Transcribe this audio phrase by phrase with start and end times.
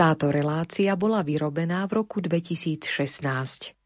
[0.00, 3.79] Táto relácia bola vyrobená v roku 2016.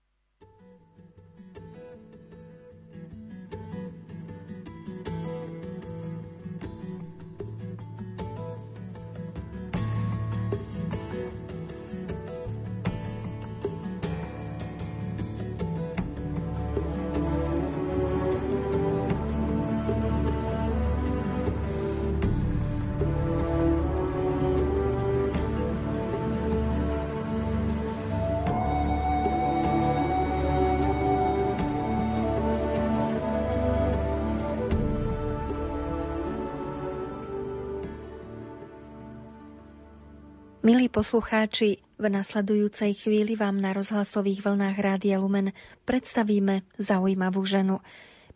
[40.95, 45.51] poslucháči, v nasledujúcej chvíli vám na rozhlasových vlnách Rádia Lumen
[45.83, 47.83] predstavíme zaujímavú ženu.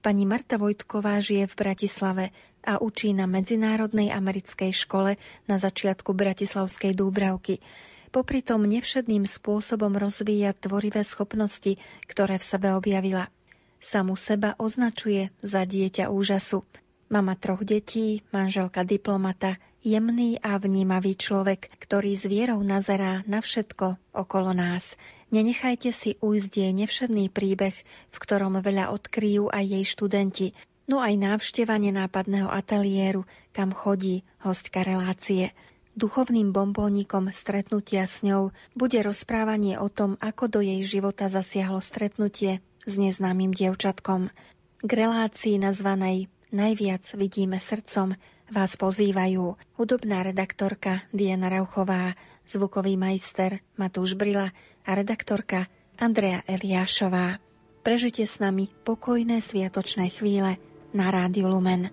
[0.02, 2.24] Pani Marta Vojtková žije v Bratislave
[2.66, 5.14] a učí na Medzinárodnej americkej škole
[5.46, 7.62] na začiatku Bratislavskej Dúbravky.
[8.10, 11.78] Popri tom nevšedným spôsobom rozvíja tvorivé schopnosti,
[12.10, 13.30] ktoré v sebe objavila.
[13.78, 16.66] Samu seba označuje za dieťa úžasu.
[17.06, 23.96] Mama troch detí, manželka diplomata, jemný a vnímavý človek, ktorý s vierou nazerá na všetko
[24.12, 25.00] okolo nás.
[25.32, 27.72] Nenechajte si ujsť jej nevšedný príbeh,
[28.12, 30.46] v ktorom veľa odkryjú aj jej študenti,
[30.88, 33.24] no aj návšteva nenápadného ateliéru,
[33.56, 35.56] kam chodí hostka relácie.
[35.98, 42.62] Duchovným bombónikom stretnutia s ňou bude rozprávanie o tom, ako do jej života zasiahlo stretnutie
[42.86, 44.30] s neznámym dievčatkom.
[44.78, 48.16] K relácii nazvanej Najviac vidíme srdcom
[48.48, 52.16] vás pozývajú hudobná redaktorka Diana Rauchová,
[52.48, 54.48] zvukový majster Matúš Brila
[54.84, 55.68] a redaktorka
[56.00, 57.42] Andrea Eliášová.
[57.84, 60.56] Prežite s nami pokojné sviatočné chvíle
[60.96, 61.92] na Rádiu Lumen.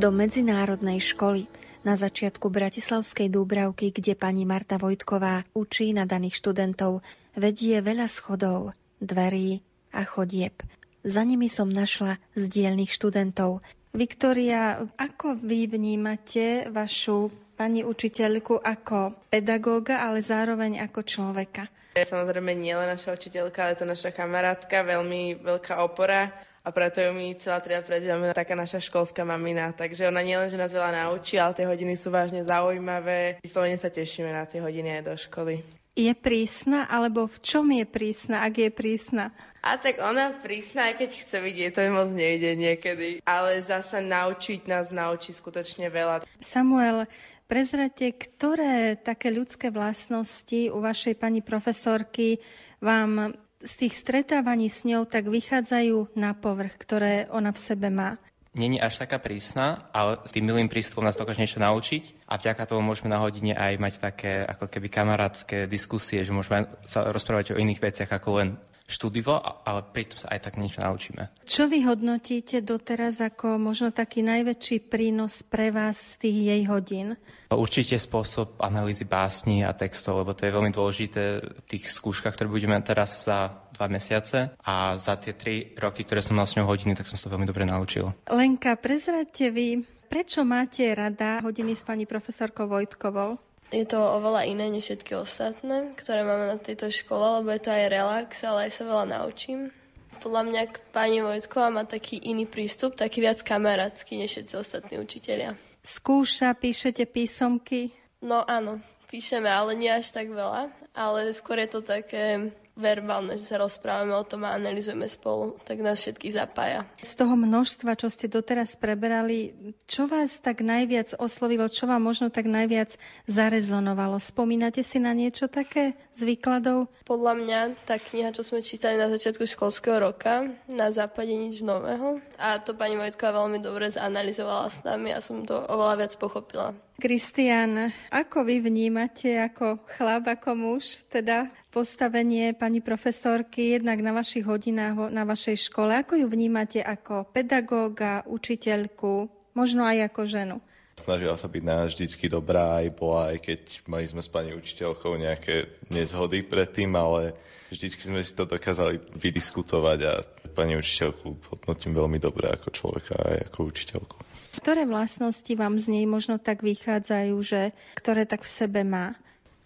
[0.00, 1.44] Do medzinárodnej školy
[1.84, 7.04] na začiatku Bratislavskej Dúbravky, kde pani Marta Vojtková učí na daných študentov,
[7.36, 9.60] vedie veľa schodov, dverí
[9.92, 10.64] a chodieb.
[11.04, 13.60] Za nimi som našla zdielných študentov.
[13.92, 17.28] Viktoria, ako vy vnímate vašu
[17.60, 21.68] pani učiteľku ako pedagóga, ale zároveň ako človeka?
[21.92, 27.10] Samozrejme nie len naša učiteľka, ale to naša kamarátka, veľmi veľká opora a preto ju
[27.10, 29.74] my celá trieda prezývame taká naša školská mamina.
[29.74, 33.42] Takže ona nielen, že nás veľa naučí, ale tie hodiny sú vážne zaujímavé.
[33.42, 35.66] Vyslovene sa tešíme na tie hodiny aj do školy.
[35.98, 39.34] Je prísna, alebo v čom je prísna, ak je prísna?
[39.66, 43.18] A tak ona prísna, aj keď chce vidieť, to mi moc nejde niekedy.
[43.26, 46.22] Ale zasa naučiť nás naučí skutočne veľa.
[46.38, 47.10] Samuel,
[47.50, 52.38] prezrate, ktoré také ľudské vlastnosti u vašej pani profesorky
[52.78, 58.16] vám z tých stretávaní s ňou tak vychádzajú na povrch, ktoré ona v sebe má.
[58.50, 62.66] Není až taká prísna, ale s tým milým prístupom nás dokáže niečo naučiť a vďaka
[62.66, 67.54] tomu môžeme na hodine aj mať také ako keby kamarátske diskusie, že môžeme sa rozprávať
[67.54, 68.48] o iných veciach ako len
[68.90, 71.30] štúdivo, ale pritom sa aj tak niečo naučíme.
[71.46, 77.08] Čo vy hodnotíte doteraz ako možno taký najväčší prínos pre vás z tých jej hodín?
[77.50, 82.46] Určite spôsob analýzy básni a textov, lebo to je veľmi dôležité v tých skúškach, ktoré
[82.50, 86.68] budeme teraz za dva mesiace a za tie tri roky, ktoré som mal s ňou
[86.68, 88.14] hodiny, tak som sa to veľmi dobre naučil.
[88.28, 93.49] Lenka, prezradte vy, prečo máte rada hodiny s pani profesorkou Vojtkovou?
[93.70, 97.70] Je to oveľa iné než všetky ostatné, ktoré máme na tejto škole, lebo je to
[97.70, 99.70] aj relax, ale aj sa veľa naučím.
[100.18, 105.54] Podľa mňa pani Vojtková má taký iný prístup, taký viac kamarátsky než všetci ostatní učitelia.
[105.86, 107.94] Skúša, píšete písomky?
[108.20, 110.74] No áno, píšeme, ale nie až tak veľa.
[110.92, 115.84] Ale skôr je to také verbálne, že sa rozprávame o tom a analizujeme spolu, tak
[115.84, 116.88] nás všetky zapája.
[117.04, 119.52] Z toho množstva, čo ste doteraz preberali,
[119.84, 122.96] čo vás tak najviac oslovilo, čo vám možno tak najviac
[123.28, 124.16] zarezonovalo?
[124.16, 126.88] Spomínate si na niečo také z výkladov?
[127.04, 132.16] Podľa mňa tá kniha, čo sme čítali na začiatku školského roka, na západe nič nového.
[132.40, 136.72] A to pani Vojtková veľmi dobre zanalizovala s nami a som to oveľa viac pochopila.
[137.00, 144.44] Kristian, ako vy vnímate ako chlap, ako muž, teda postavenie pani profesorky jednak na vašich
[144.44, 145.96] hodinách na vašej škole?
[145.96, 150.56] Ako ju vnímate ako pedagóga, učiteľku, možno aj ako ženu?
[151.00, 155.16] Snažila sa byť nás vždycky dobrá, aj bola, aj keď mali sme s pani učiteľkou
[155.16, 157.32] nejaké nezhody predtým, ale
[157.72, 160.12] vždycky sme si to dokázali vydiskutovať a
[160.52, 164.29] pani učiteľku hodnotím veľmi dobre ako človeka aj ako učiteľku.
[164.50, 169.14] Ktoré vlastnosti vám z nej možno tak vychádzajú, že ktoré tak v sebe má?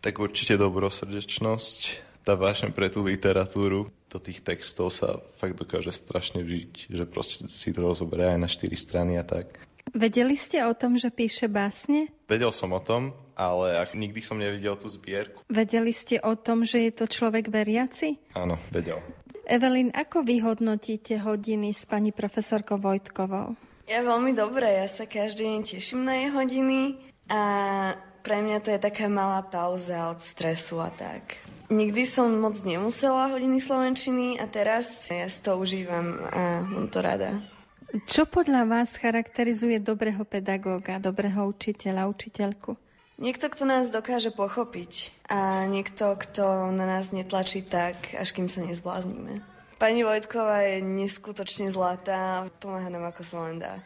[0.05, 1.81] Tak určite dobrosrdečnosť,
[2.25, 7.51] tá vášeň pre tú literatúru, do tých textov sa fakt dokáže strašne vžiť, že proste
[7.51, 9.59] si to rozoberie aj na štyri strany a tak.
[9.91, 12.09] Vedeli ste o tom, že píše básne?
[12.31, 15.43] Vedel som o tom, ale nikdy som nevidel tú zbierku.
[15.51, 18.17] Vedeli ste o tom, že je to človek veriaci?
[18.39, 19.03] Áno, vedel.
[19.45, 23.74] Evelyn, ako vyhodnotíte hodiny s pani profesorkou Vojtkovou?
[23.85, 26.97] Ja veľmi dobre, ja sa každý deň teším na jej hodiny
[27.29, 27.41] a
[28.25, 31.37] pre mňa to je taká malá pauza od stresu a tak.
[31.69, 37.05] Nikdy som moc nemusela hodiny slovenčiny a teraz ja si to užívam a mám to
[37.05, 37.37] rada.
[38.09, 42.81] Čo podľa vás charakterizuje dobrého pedagóga, dobrého učiteľa, učiteľku?
[43.21, 48.65] Niekto, kto nás dokáže pochopiť a niekto, kto na nás netlačí tak, až kým sa
[48.65, 49.54] nezbláznime.
[49.85, 53.85] Pani Vojtková je neskutočne zlatá, pomáha nám ako sa len dá.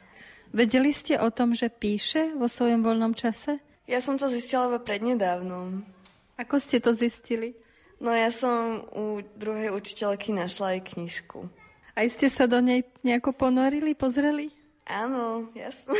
[0.54, 3.58] Vedeli ste o tom, že píše vo svojom voľnom čase?
[3.90, 5.82] Ja som to zistila iba prednedávnom.
[6.38, 7.58] Ako ste to zistili?
[7.98, 11.50] No ja som u druhej učiteľky našla aj knižku.
[11.98, 14.54] Aj ste sa do nej nejako ponorili, pozreli?
[14.86, 15.98] Áno, jasne.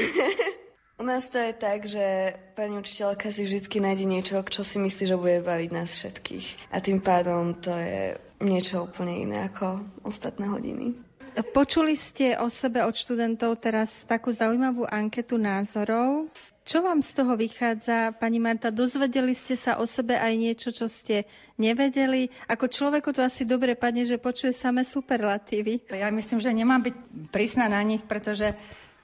[0.94, 5.10] U nás to je tak, že pani učiteľka si vždy nájde niečo, čo si myslí,
[5.10, 6.70] že bude baviť nás všetkých.
[6.70, 10.94] A tým pádom to je niečo úplne iné ako ostatné hodiny.
[11.54, 16.26] Počuli ste o sebe od študentov teraz takú zaujímavú anketu názorov.
[16.68, 18.68] Čo vám z toho vychádza, pani Marta?
[18.68, 21.24] Dozvedeli ste sa o sebe aj niečo, čo ste
[21.56, 22.28] nevedeli?
[22.50, 25.88] Ako človeku to asi dobre padne, že počuje samé superlatívy.
[25.94, 26.94] Ja myslím, že nemám byť
[27.32, 28.52] prísna na nich, pretože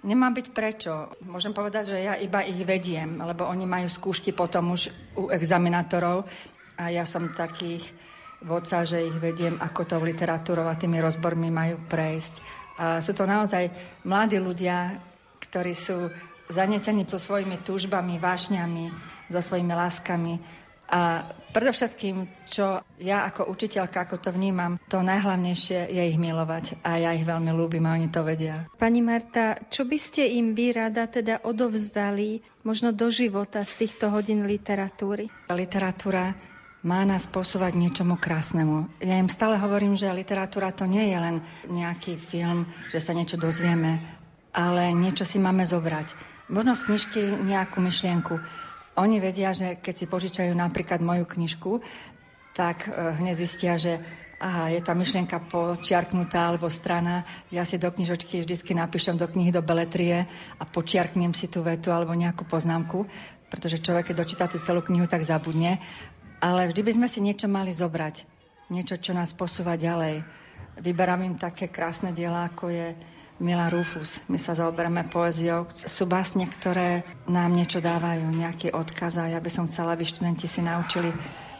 [0.04, 1.16] Nemám byť prečo.
[1.24, 6.28] Môžem povedať, že ja iba ich vediem, lebo oni majú skúšky potom už u examinátorov
[6.76, 7.88] a ja som takých
[8.44, 12.34] vodca, že ich vediem, ako to literatúrou a tými rozbormi majú prejsť.
[12.78, 13.70] A sú to naozaj
[14.04, 15.00] mladí ľudia,
[15.40, 16.12] ktorí sú
[16.50, 18.84] zanetení so svojimi túžbami, vášňami,
[19.32, 20.34] so svojimi láskami.
[20.84, 21.24] A
[21.56, 26.84] predovšetkým, čo ja ako učiteľka, ako to vnímam, to najhlavnejšie je ich milovať.
[26.84, 28.68] A ja ich veľmi ľúbim a oni to vedia.
[28.76, 34.12] Pani Marta, čo by ste im vy rada teda odovzdali možno do života z týchto
[34.12, 35.32] hodín literatúry?
[35.48, 36.53] Literatúra
[36.84, 38.86] má nás posúvať niečomu krásnemu.
[39.00, 41.36] Ja im stále hovorím, že literatúra to nie je len
[41.66, 44.04] nejaký film, že sa niečo dozvieme,
[44.52, 48.34] ale niečo si máme zobrať možno z knižky nejakú myšlienku.
[49.00, 51.82] Oni vedia, že keď si požičajú napríklad moju knižku,
[52.54, 53.98] tak e, hneď zistia, že
[54.38, 57.26] aha, je tá myšlienka počiarknutá alebo strana.
[57.50, 60.28] Ja si do knižočky vždy napíšem do knihy do beletrie
[60.60, 63.08] a počiarknem si tú vetu alebo nejakú poznámku,
[63.50, 65.82] pretože človek, keď dočíta tú celú knihu, tak zabudne.
[66.40, 68.26] Ale vždy by sme si niečo mali zobrať.
[68.72, 70.24] Niečo, čo nás posúva ďalej.
[70.80, 72.96] Vyberám im také krásne diela, ako je
[73.42, 74.22] Mila Rufus.
[74.30, 75.66] My sa zaoberáme poéziou.
[75.70, 80.46] Sú básne, ktoré nám niečo dávajú, nejaký odkaz a ja by som chcela, aby študenti
[80.46, 81.10] si naučili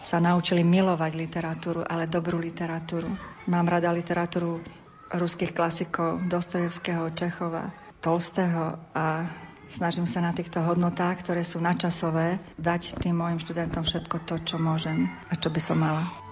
[0.04, 3.08] sa naučili milovať literatúru, ale dobrú literatúru.
[3.48, 4.60] Mám rada literatúru
[5.08, 7.72] ruských klasikov, Dostojevského, Čechova,
[8.04, 9.24] Tolstého a
[9.68, 14.56] snažím sa na týchto hodnotách, ktoré sú načasové, dať tým mojim študentom všetko to, čo
[14.56, 16.23] môžem a čo by som mala.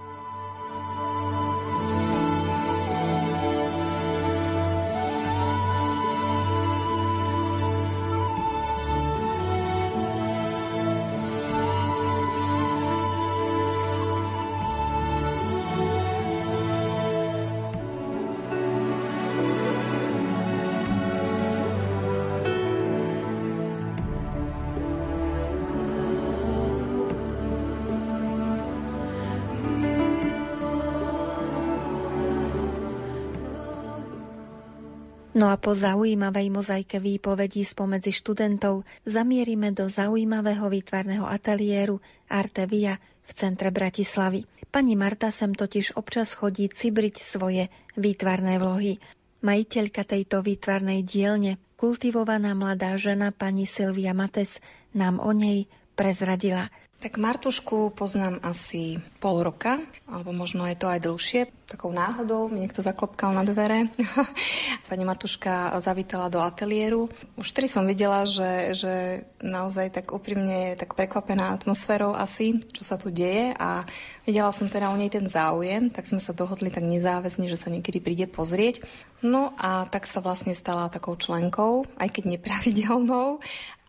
[35.43, 41.99] No a po zaujímavej mozaike výpovedí spomedzi študentov zamierime do zaujímavého výtvarného ateliéru
[42.31, 44.47] Artevia v centre Bratislavy.
[44.71, 49.03] Pani Marta sem totiž občas chodí cibriť svoje výtvarné vlohy.
[49.43, 54.63] Majiteľka tejto výtvarnej dielne, kultivovaná mladá žena pani Silvia Mates,
[54.95, 55.67] nám o nej
[55.99, 56.71] prezradila.
[57.03, 61.51] Tak Martušku poznám asi pol roka, alebo možno je to aj dlhšie.
[61.67, 63.91] Takou náhodou mi niekto zaklopkal na dvere.
[64.87, 67.11] Pani Martuška zavítala do ateliéru.
[67.35, 68.95] Už tedy som videla, že, že
[69.43, 73.83] naozaj tak úprimne tak prekvapená atmosférou asi, čo sa tu deje a
[74.23, 77.67] videla som teda u nej ten záujem, tak sme sa dohodli tak nezáväzne, že sa
[77.67, 78.87] niekedy príde pozrieť.
[79.27, 83.43] No a tak sa vlastne stala takou členkou, aj keď nepravidelnou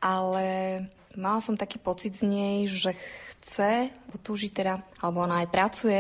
[0.03, 0.48] ale
[1.15, 2.96] mala som taký pocit z nej, že
[3.38, 3.89] chce,
[4.22, 6.00] túži teda, alebo ona aj pracuje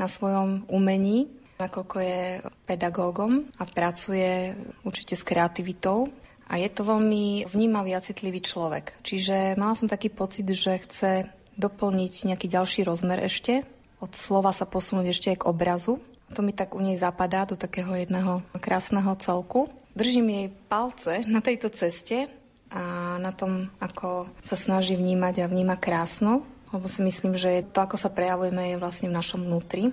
[0.00, 1.28] na svojom umení,
[1.60, 2.22] nakoľko je
[2.64, 6.08] pedagógom a pracuje určite s kreativitou.
[6.50, 8.98] A je to veľmi vnímavý a citlivý človek.
[9.06, 13.62] Čiže mala som taký pocit, že chce doplniť nejaký ďalší rozmer ešte,
[14.00, 16.00] od slova sa posunúť ešte aj k obrazu.
[16.32, 19.68] To mi tak u nej zapadá do takého jedného krásneho celku.
[19.92, 22.32] Držím jej palce na tejto ceste
[22.70, 27.82] a na tom, ako sa snaží vnímať a vníma krásno, lebo si myslím, že to,
[27.82, 29.90] ako sa prejavujeme, je vlastne v našom vnútri.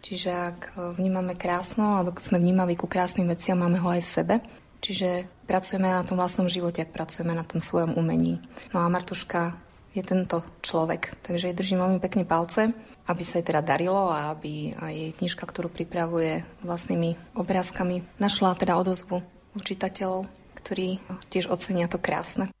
[0.00, 0.58] Čiže ak
[0.96, 4.34] vnímame krásno, alebo keď sme vnímaví ku krásnym veciam, máme ho aj v sebe.
[4.80, 8.40] Čiže pracujeme na tom vlastnom živote, ak pracujeme na tom svojom umení.
[8.72, 9.60] No a Martuška
[9.92, 11.20] je tento človek.
[11.20, 12.72] Takže jej držím veľmi pekne palce,
[13.10, 18.56] aby sa jej teda darilo a aby aj jej knižka, ktorú pripravuje vlastnými obrázkami, našla
[18.56, 19.20] teda odozvu
[19.52, 20.30] u čitateľov,
[20.60, 21.00] ktorí
[21.32, 22.52] tiež ocenia to krásne.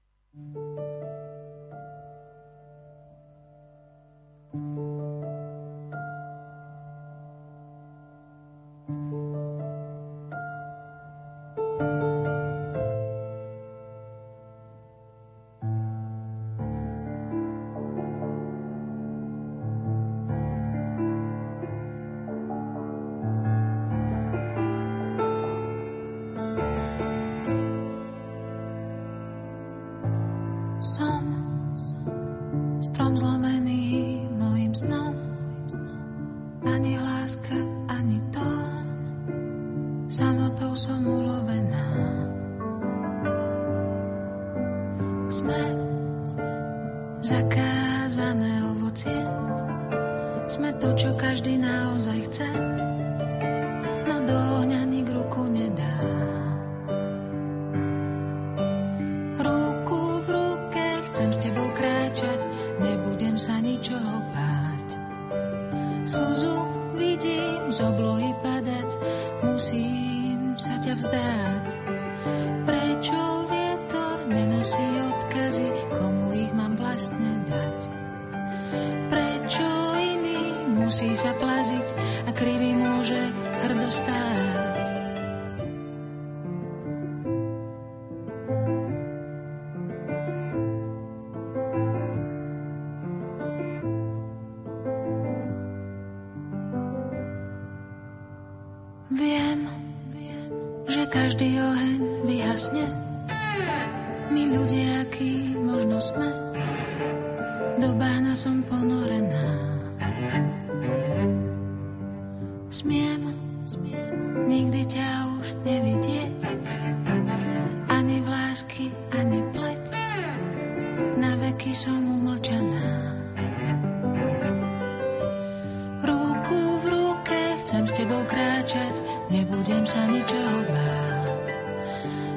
[129.50, 131.46] nebudem sa ničoho báť.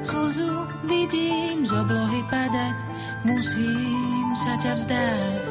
[0.02, 0.50] Slzu
[0.82, 2.76] vidím z oblohy padať,
[3.22, 5.46] musím sa ťa vzdať.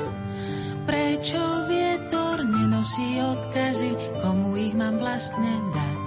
[0.83, 1.39] Prečo
[1.71, 6.05] vietor nenosí odkazy, komu ich mám vlastne dať?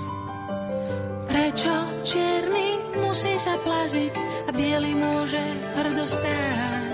[1.25, 4.13] Prečo čierny musí sa plaziť
[4.47, 5.41] a biely môže
[5.73, 6.86] hrdostáť?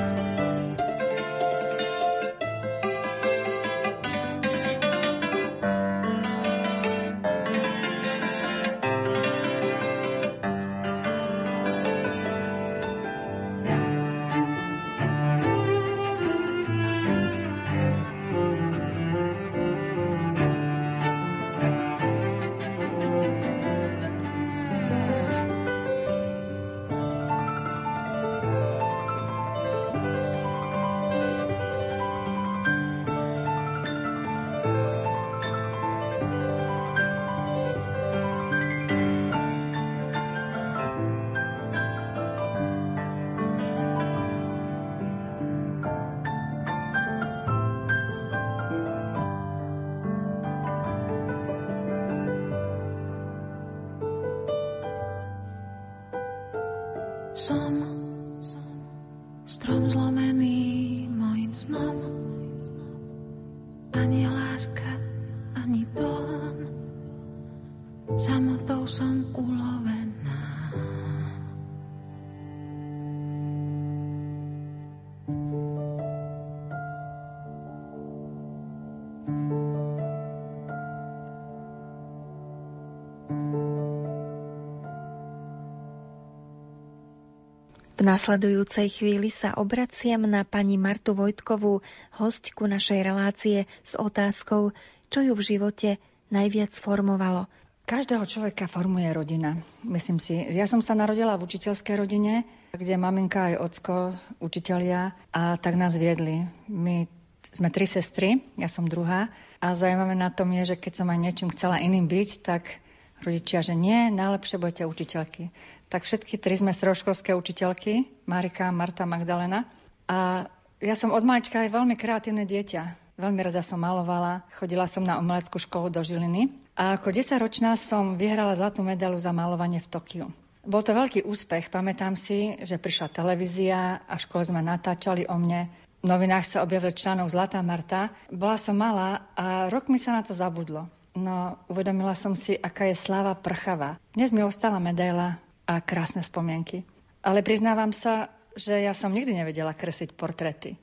[88.03, 91.87] V nasledujúcej chvíli sa obraciam na pani Martu Vojtkovú,
[92.19, 94.75] hostku našej relácie s otázkou,
[95.07, 96.03] čo ju v živote
[96.35, 97.47] najviac formovalo.
[97.87, 99.55] Každého človeka formuje rodina,
[99.87, 100.35] myslím si.
[100.35, 102.43] Ja som sa narodila v učiteľskej rodine,
[102.75, 103.95] kde maminka aj ocko,
[104.43, 106.43] učitelia, a tak nás viedli.
[106.67, 107.07] My
[107.55, 109.31] sme tri sestry, ja som druhá.
[109.63, 112.83] A zaujímavé na tom je, že keď som aj niečím chcela iným byť, tak
[113.23, 115.55] rodičia, že nie, najlepšie budete učiteľky
[115.93, 119.69] tak všetky tri sme stroškolské učiteľky, Marika, Marta, Magdalena.
[120.09, 120.49] A
[120.81, 123.15] ja som od malička aj veľmi kreatívne dieťa.
[123.21, 126.49] Veľmi rada som malovala, chodila som na umeleckú školu do Žiliny.
[126.81, 130.27] A ako 10-ročná som vyhrala zlatú medailu za malovanie v Tokiu.
[130.65, 131.69] Bol to veľký úspech.
[131.69, 135.69] Pamätám si, že prišla televízia a v škole sme natáčali o mne.
[136.01, 138.09] V novinách sa objavil článok Zlatá Marta.
[138.33, 140.89] Bola som malá a rok mi sa na to zabudlo.
[141.13, 144.01] No, uvedomila som si, aká je sláva prchavá.
[144.17, 145.37] Dnes mi ostala medaila,
[145.79, 146.85] a krásne spomienky.
[147.23, 150.77] Ale priznávam sa, že ja som nikdy nevedela kresliť portrety.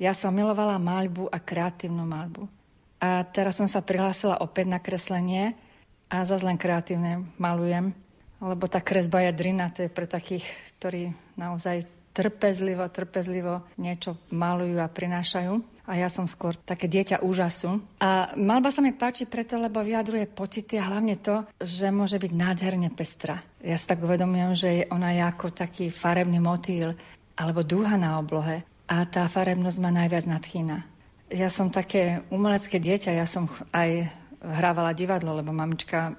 [0.00, 2.48] Ja som milovala maľbu a kreatívnu maľbu.
[3.00, 5.56] A teraz som sa prihlásila opäť na kreslenie
[6.12, 7.96] a zase len kreatívne malujem,
[8.40, 10.44] lebo tá kresba je drina, to je pre takých,
[10.76, 15.79] ktorí naozaj trpezlivo, trpezlivo niečo malujú a prinášajú.
[15.90, 17.82] A ja som skôr také dieťa úžasu.
[17.98, 22.30] A malba sa mi páči preto, lebo vyjadruje pocity a hlavne to, že môže byť
[22.30, 23.42] nádherne pestrá.
[23.58, 26.94] Ja si tak uvedomujem, že ona je ako taký farebný motýl
[27.34, 30.78] alebo dúha na oblohe a tá farebnosť ma najviac nadchýna.
[31.34, 34.06] Ja som také umelecké dieťa, ja som aj
[34.42, 36.14] hrávala divadlo, lebo mamička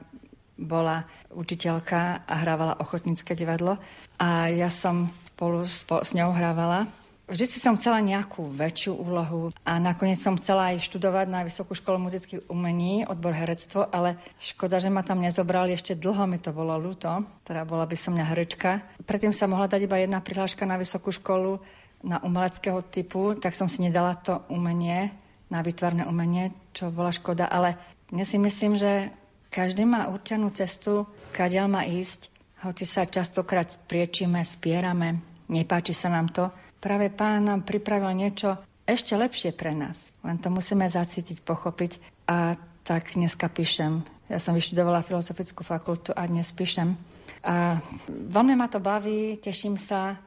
[0.60, 3.80] bola učiteľka a hrávala ochotnícke divadlo
[4.20, 6.86] a ja som spolu s ňou hrávala.
[7.32, 12.12] Vždy som chcela nejakú väčšiu úlohu a nakoniec som chcela aj študovať na Vysokú školu
[12.12, 16.76] muzických umení, odbor herectvo, ale škoda, že ma tam nezobrali, ešte dlho mi to bolo
[16.76, 18.84] ľúto, teda bola by som mňa herečka.
[19.08, 21.56] Predtým sa mohla dať iba jedna prihláška na Vysokú školu
[22.04, 25.16] na umeleckého typu, tak som si nedala to umenie,
[25.48, 27.80] na vytvarné umenie, čo bola škoda, ale
[28.12, 29.08] dnes si myslím, že
[29.48, 32.28] každý má určenú cestu, kadiaľ má ísť,
[32.68, 36.52] hoci sa častokrát priečíme, spierame, nepáči sa nám to.
[36.82, 38.58] Práve pán nám pripravil niečo
[38.90, 40.10] ešte lepšie pre nás.
[40.26, 42.02] Len to musíme zacítiť, pochopiť.
[42.26, 44.02] A tak dneska píšem.
[44.26, 46.98] Ja som vyštudovala Filozofickú fakultu a dnes píšem.
[47.46, 47.78] A
[48.10, 50.18] veľmi ma to baví, teším sa.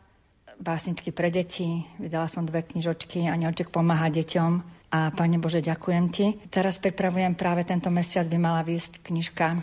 [0.54, 1.82] Básničky pre deti.
[1.98, 4.52] Vydala som dve knižočky a Anielček pomáha deťom.
[4.94, 6.26] A Pane Bože, ďakujem Ti.
[6.46, 9.58] Teraz pripravujem práve tento mesiac by mala výsť knižka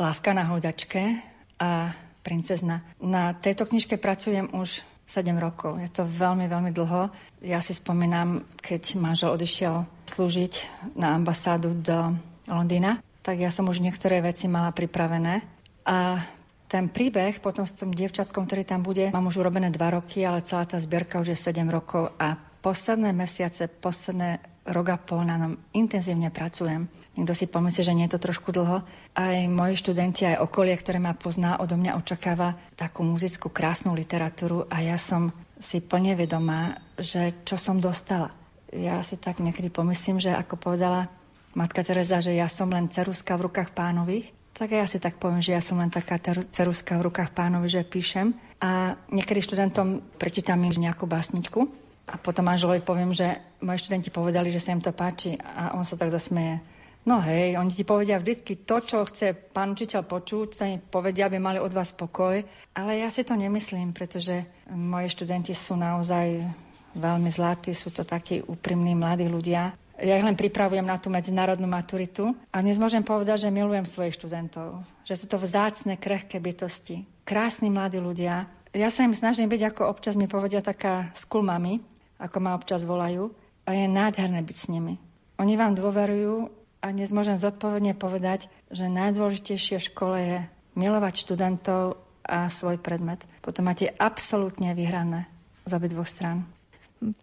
[0.00, 1.20] Láska na hodačke
[1.60, 1.92] a
[2.24, 2.80] princezna.
[3.04, 5.76] Na tejto knižke pracujem už 7 rokov.
[5.80, 7.12] Je to veľmi, veľmi dlho.
[7.44, 10.52] Ja si spomínam, keď manžel odišiel slúžiť
[10.96, 12.16] na ambasádu do
[12.48, 15.44] Londýna, tak ja som už niektoré veci mala pripravené.
[15.84, 16.20] A
[16.68, 20.44] ten príbeh potom s tým dievčatkom, ktorý tam bude, mám už urobené 2 roky, ale
[20.44, 24.40] celá tá zbierka už je 7 rokov a posledné mesiace, posledné
[24.72, 26.88] rok a pol na ňom intenzívne pracujem.
[27.14, 28.82] Niekto si pomyslí, že nie je to trošku dlho.
[29.14, 34.66] Aj moji študenti, aj okolie, ktoré ma pozná, odo mňa očakáva takú muzickú krásnu literatúru
[34.66, 35.30] a ja som
[35.62, 38.34] si plne vedomá, že čo som dostala.
[38.74, 41.06] Ja si tak niekedy pomyslím, že ako povedala
[41.54, 45.42] matka Teresa, že ja som len ceruska v rukách pánových, tak ja si tak poviem,
[45.42, 46.18] že ja som len taká
[46.50, 48.30] ceruska v rukách pánovi, že píšem.
[48.62, 51.66] A niekedy študentom prečítam im nejakú básničku
[52.06, 55.82] a potom manželovi poviem, že moji študenti povedali, že sa im to páči a on
[55.82, 56.62] sa tak zasmeje.
[57.04, 61.36] No hej, oni ti povedia vždy to, čo chce pán učiteľ počuť, im povedia, aby
[61.36, 62.40] mali od vás pokoj.
[62.72, 66.48] Ale ja si to nemyslím, pretože moji študenti sú naozaj
[66.96, 69.76] veľmi zlatí, sú to takí úprimní mladí ľudia.
[70.00, 74.16] Ja ich len pripravujem na tú medzinárodnú maturitu a dnes môžem povedať, že milujem svojich
[74.16, 74.82] študentov.
[75.04, 77.04] Že sú to vzácne, krehké bytosti.
[77.28, 78.48] Krásni mladí ľudia.
[78.72, 81.84] Ja sa im snažím byť, ako občas mi povedia taká school mami,
[82.16, 83.30] ako ma občas volajú.
[83.68, 84.98] A je nádherné byť s nimi.
[85.38, 90.38] Oni vám dôverujú a dnes môžem zodpovedne povedať, že najdôležitejšie v škole je
[90.76, 91.96] milovať študentov
[92.28, 93.24] a svoj predmet.
[93.40, 95.24] Potom máte absolútne vyhrané
[95.64, 96.44] z dvoch strán.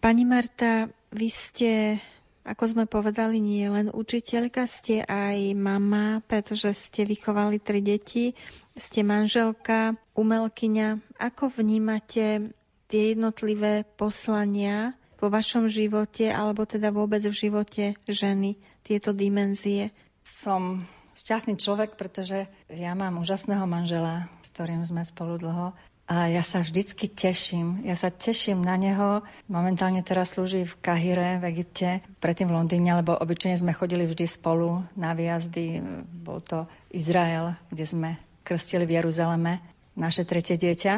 [0.02, 2.02] Pani Marta, vy ste,
[2.41, 8.34] ako sme povedali, nie len učiteľka, ste aj mama, pretože ste vychovali tri deti,
[8.74, 11.21] ste manželka, umelkyňa.
[11.21, 12.50] Ako vnímate
[12.89, 18.57] tie jednotlivé poslania vo vašom živote, alebo teda vôbec v živote ženy?
[18.91, 19.93] tieto dimenzie?
[20.25, 25.71] Som šťastný človek, pretože ja mám úžasného manžela, s ktorým sme spolu dlho.
[26.12, 27.88] A ja sa vždycky teším.
[27.88, 29.23] Ja sa teším na neho.
[29.47, 34.27] Momentálne teraz slúži v Kahire v Egypte, predtým v Londýne, lebo obyčajne sme chodili vždy
[34.27, 35.79] spolu na výjazdy.
[36.03, 38.10] Bol to Izrael, kde sme
[38.43, 39.63] krstili v Jeruzaleme
[39.95, 40.93] naše tretie dieťa.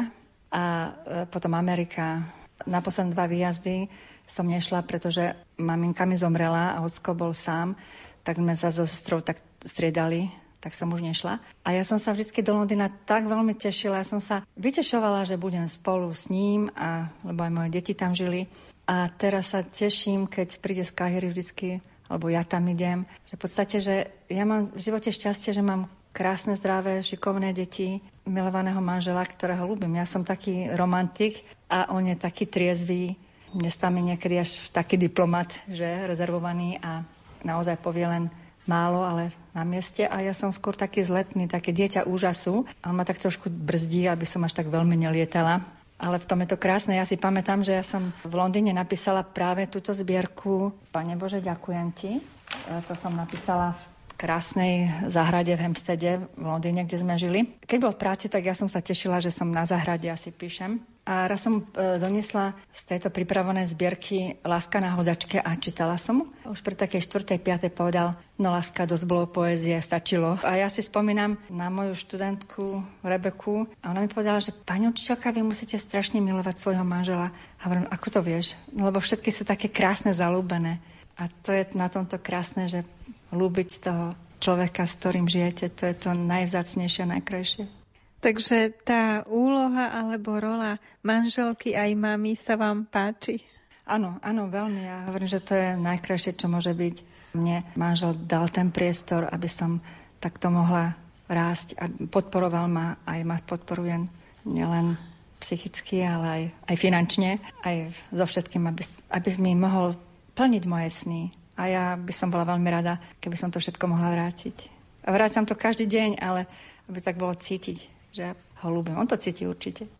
[0.50, 0.90] A e,
[1.30, 2.26] potom Amerika.
[2.66, 3.86] Na posledné dva výjazdy
[4.24, 7.76] som nešla, pretože maminka mi zomrela a ocko bol sám,
[8.24, 10.32] tak sme sa so sestrou tak striedali,
[10.64, 11.44] tak som už nešla.
[11.60, 15.36] A ja som sa vždy do Londýna tak veľmi tešila, ja som sa vytešovala, že
[15.36, 18.48] budem spolu s ním, a, lebo aj moje deti tam žili.
[18.88, 23.42] A teraz sa teším, keď príde z Kahiry vždycky, alebo ja tam idem, že v
[23.44, 29.26] podstate, že ja mám v živote šťastie, že mám krásne, zdravé, šikovné deti, milovaného manžela,
[29.26, 29.98] ktorého ľúbim.
[29.98, 33.18] Ja som taký romantik a on je taký triezvý.
[33.54, 37.06] Dnes niekedy až taký diplomat, že rezervovaný a
[37.46, 38.26] naozaj povie len
[38.66, 40.10] málo, ale na mieste.
[40.10, 42.66] A ja som skôr taký zletný, také dieťa úžasu.
[42.82, 45.62] A on ma tak trošku brzdí, aby som až tak veľmi nelietala.
[46.02, 46.98] Ale v tom je to krásne.
[46.98, 50.74] Ja si pamätám, že ja som v Londýne napísala práve túto zbierku.
[50.90, 52.18] Pane Bože, ďakujem ti.
[52.66, 53.78] To som napísala
[54.10, 57.54] v krásnej záhrade v Hempstede v Londýne, kde sme žili.
[57.62, 60.82] Keď bol v práci, tak ja som sa tešila, že som na záhrade asi píšem.
[61.04, 66.32] A raz som e, doniesla z tejto pripravenej zbierky Láska na hodačke a čítala som.
[66.48, 67.36] Už pri takej 4.
[67.44, 67.68] 5.
[67.76, 70.40] povedal, no láska, dosť bolo poézie, stačilo.
[70.40, 75.36] A ja si spomínam na moju študentku Rebeku a ona mi povedala, že pani učiteľka,
[75.36, 77.36] vy musíte strašne milovať svojho manžela.
[77.60, 78.56] A hovorím, ako to vieš?
[78.72, 80.80] Lebo všetky sú také krásne, zalúbené.
[81.20, 82.80] A to je na tomto krásne, že
[83.28, 87.83] ľúbiť toho človeka, s ktorým žijete, to je to najvzácnejšie a najkrajšie.
[88.24, 93.44] Takže tá úloha alebo rola manželky aj mami sa vám páči?
[93.84, 94.80] Áno, áno, veľmi.
[94.80, 96.96] Ja hovorím, že to je najkrajšie, čo môže byť.
[97.36, 99.84] Mne manžel dal ten priestor, aby som
[100.24, 100.96] takto mohla
[101.28, 104.08] rásť a podporoval ma, aj ma podporujem
[104.48, 104.96] nielen
[105.44, 108.80] psychicky, ale aj, aj finančne, aj so všetkým, aby,
[109.12, 109.92] aby mi mohol
[110.32, 114.10] plniť moje sny, a ja by som bola veľmi rada, keby som to všetko mohla
[114.10, 114.72] vrátiť.
[115.06, 116.48] A vrácam to každý deň, ale
[116.90, 118.94] aby tak bolo cítiť, že ho ľúbim.
[118.94, 119.90] On to cíti určite.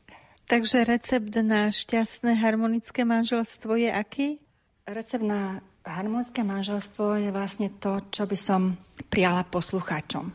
[0.47, 4.39] Takže recept na šťastné harmonické manželstvo je aký?
[4.87, 8.79] Recept na harmonické manželstvo je vlastne to, čo by som
[9.11, 10.31] prijala poslucháčom.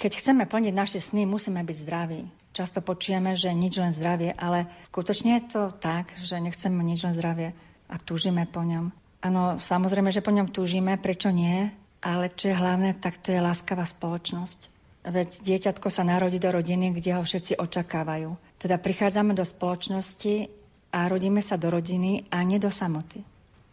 [0.00, 2.20] Keď chceme plniť naše sny, musíme byť zdraví.
[2.50, 7.14] Často počujeme, že nič len zdravie, ale skutočne je to tak, že nechceme nič len
[7.14, 7.54] zdravie
[7.86, 8.90] a túžime po ňom.
[9.20, 11.68] Áno, samozrejme, že po ňom túžime, prečo nie,
[12.00, 14.79] ale čo je hlavné, tak to je láskavá spoločnosť.
[15.00, 18.36] Veď dieťatko sa narodí do rodiny, kde ho všetci očakávajú.
[18.60, 20.52] Teda prichádzame do spoločnosti
[20.92, 23.24] a rodíme sa do rodiny a nie do samoty.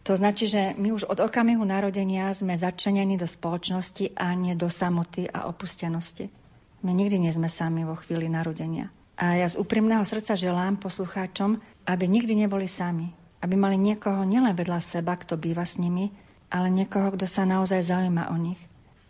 [0.08, 4.72] To značí, že my už od okamihu narodenia sme začlenení do spoločnosti a nie do
[4.72, 6.32] samoty a opustenosti.
[6.80, 8.88] My nikdy nie sme sami vo chvíli narodenia.
[9.20, 13.12] A ja z úprimného srdca želám poslucháčom, aby nikdy neboli sami,
[13.44, 16.08] aby mali niekoho nielen vedľa seba, kto býva s nimi,
[16.48, 18.62] ale niekoho, kto sa naozaj zaujíma o nich.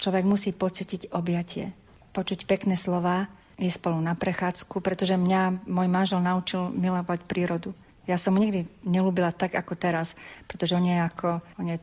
[0.02, 1.77] Človek musí pocítiť objatie,
[2.18, 3.30] počuť pekné slova,
[3.62, 7.70] ísť spolu na prechádzku, pretože mňa môj manžel naučil milovať prírodu.
[8.10, 11.78] Ja som mu nikdy nelúbila tak ako teraz, pretože on je ako, on je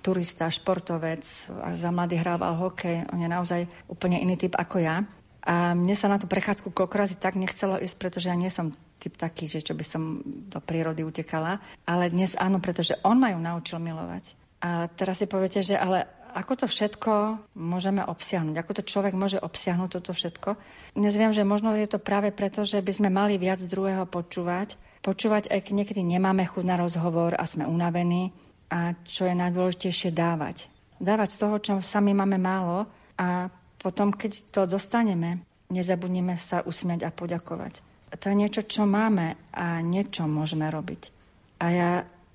[0.00, 1.22] turista, športovec,
[1.62, 5.04] a za mladý hrával hokej, on je naozaj úplne iný typ ako ja.
[5.46, 9.14] A mne sa na tú prechádzku koľko tak nechcelo ísť, pretože ja nie som typ
[9.14, 11.60] taký, že čo by som do prírody utekala.
[11.84, 14.32] Ale dnes áno, pretože on ma ju naučil milovať.
[14.64, 18.54] A teraz si poviete, že ale ako to všetko môžeme obsiahnuť?
[18.60, 20.60] Ako to človek môže obsiahnuť toto všetko?
[20.92, 24.76] Dnes viem, že možno je to práve preto, že by sme mali viac druhého počúvať.
[25.00, 28.36] Počúvať, aj keď niekedy nemáme chuť na rozhovor a sme unavení.
[28.68, 30.68] A čo je najdôležitejšie, dávať.
[31.00, 32.84] Dávať z toho, čo sami máme málo
[33.16, 33.48] a
[33.80, 35.40] potom, keď to dostaneme,
[35.72, 41.12] nezabudneme sa usmiať a poďakovať to je niečo, čo máme a niečo môžeme robiť.
[41.60, 41.90] A ja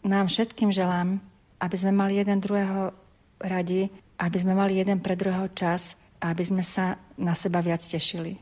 [0.05, 1.21] nám všetkým želám,
[1.61, 2.93] aby sme mali jeden druhého
[3.43, 3.89] radi,
[4.21, 8.37] aby sme mali jeden pre druhého čas a aby sme sa na seba viac tešili.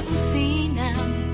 [0.00, 1.29] Šťastný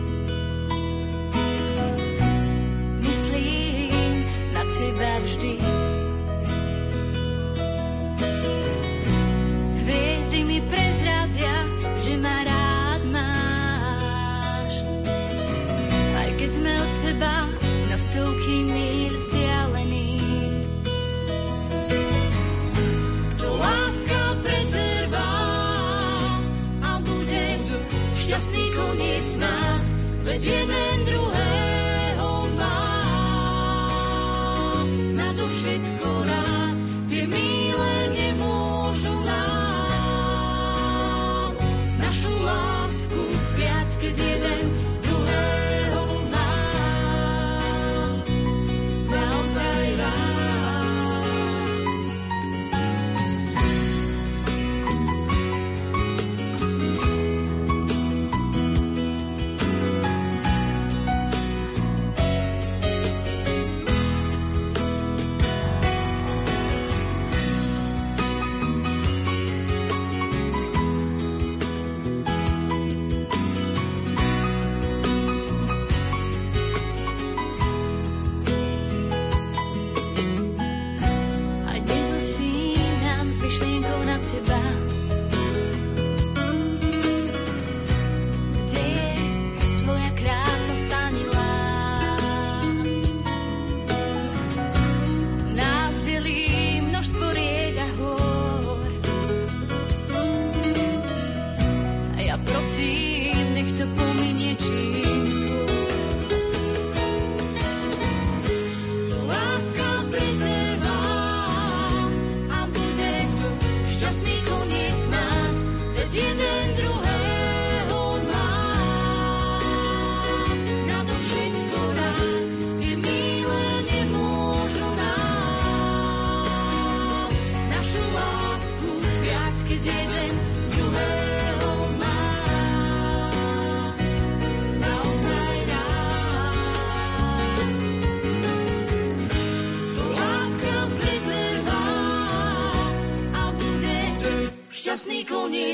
[113.97, 114.67] šťastný koniec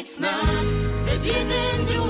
[0.06, 0.66] snáď,
[1.04, 2.01] veď jeden druhé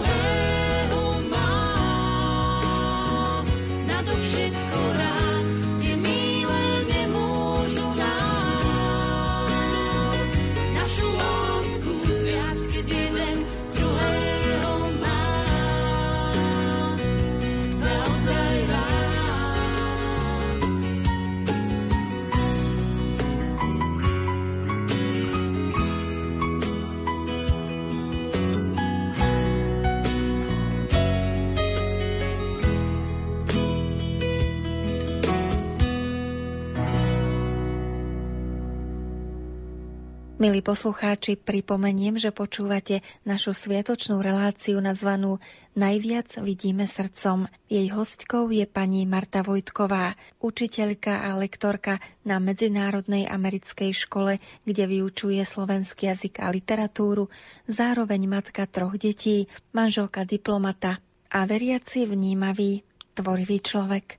[40.42, 45.38] Milí poslucháči, pripomeniem, že počúvate našu sviatočnú reláciu nazvanú
[45.78, 47.46] Najviac vidíme srdcom.
[47.70, 55.38] Jej hostkou je pani Marta Vojtková, učiteľka a lektorka na Medzinárodnej americkej škole, kde vyučuje
[55.46, 57.30] slovenský jazyk a literatúru,
[57.70, 60.98] zároveň matka troch detí, manželka diplomata
[61.30, 62.82] a veriaci vnímavý,
[63.14, 64.18] tvorivý človek.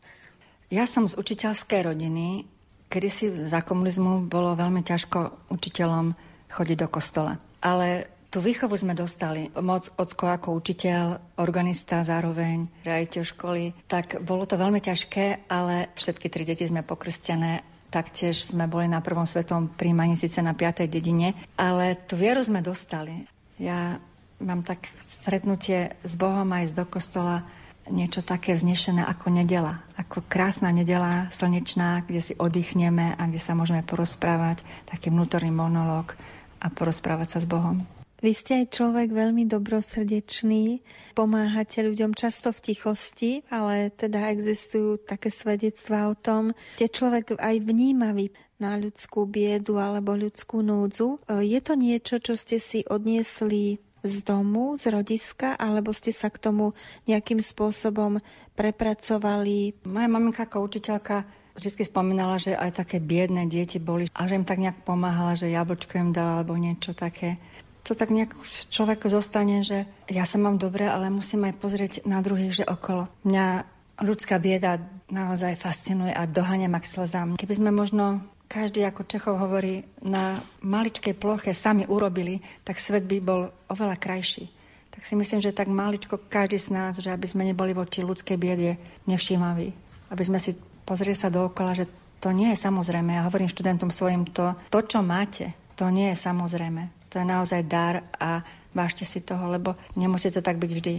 [0.72, 2.53] Ja som z učiteľskej rodiny,
[2.94, 6.14] Kedy si za komunizmu bolo veľmi ťažko učiteľom
[6.54, 7.42] chodiť do kostola.
[7.66, 9.50] Ale tú výchovu sme dostali.
[9.58, 13.64] Moc ocko ako učiteľ, organista zároveň, riaditeľ školy.
[13.90, 19.06] Tak bolo to veľmi ťažké, ale všetky tri deti sme pokrstené Taktiež sme boli na
[19.06, 20.90] prvom svetom príjmaní síce na 5.
[20.90, 23.30] dedine, ale tú vieru sme dostali.
[23.62, 24.02] Ja
[24.42, 27.46] mám tak stretnutie s Bohom aj do kostola
[27.92, 29.84] niečo také vznešené ako nedela.
[30.00, 36.16] Ako krásna nedela, slnečná, kde si oddychneme a kde sa môžeme porozprávať, taký vnútorný monológ
[36.64, 37.84] a porozprávať sa s Bohom.
[38.24, 40.80] Vy ste aj človek veľmi dobrosrdečný,
[41.12, 47.56] pomáhate ľuďom často v tichosti, ale teda existujú také svedectvá o tom, že človek aj
[47.68, 48.32] vnímavý
[48.64, 51.20] na ľudskú biedu alebo ľudskú núdzu.
[51.28, 56.38] Je to niečo, čo ste si odniesli z domu, z rodiska, alebo ste sa k
[56.38, 56.76] tomu
[57.08, 58.20] nejakým spôsobom
[58.54, 59.74] prepracovali?
[59.88, 61.24] Moja maminka ako učiteľka
[61.56, 65.54] vždy spomínala, že aj také biedné deti boli a že im tak nejak pomáhala, že
[65.54, 67.38] jablčko im dala alebo niečo také.
[67.84, 68.32] To tak nejak
[68.72, 73.12] človeku zostane, že ja sa mám dobre, ale musím aj pozrieť na druhých, že okolo.
[73.28, 73.68] Mňa
[74.02, 74.80] ľudská bieda
[75.12, 77.30] naozaj fascinuje a doháňam k slzám.
[77.36, 83.18] Keby sme možno každý, ako Čechov hovorí, na maličkej ploche sami urobili, tak svet by
[83.18, 84.46] bol oveľa krajší.
[84.94, 88.38] Tak si myslím, že tak maličko každý z nás, že aby sme neboli voči ľudskej
[88.38, 88.78] biede
[89.10, 89.74] nevšímaví.
[90.14, 90.54] Aby sme si
[90.86, 91.90] pozreli sa dookola, že
[92.22, 93.18] to nie je samozrejme.
[93.18, 97.10] Ja hovorím študentom svojim, to, to, čo máte, to nie je samozrejme.
[97.10, 100.96] To je naozaj dar a vážte si toho, lebo nemusí to tak byť vždy.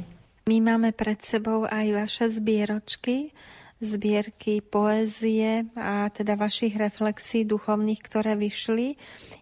[0.50, 3.32] My máme pred sebou aj vaše zbieročky
[3.82, 8.96] zbierky poézie a teda vašich reflexí duchovných, ktoré vyšli.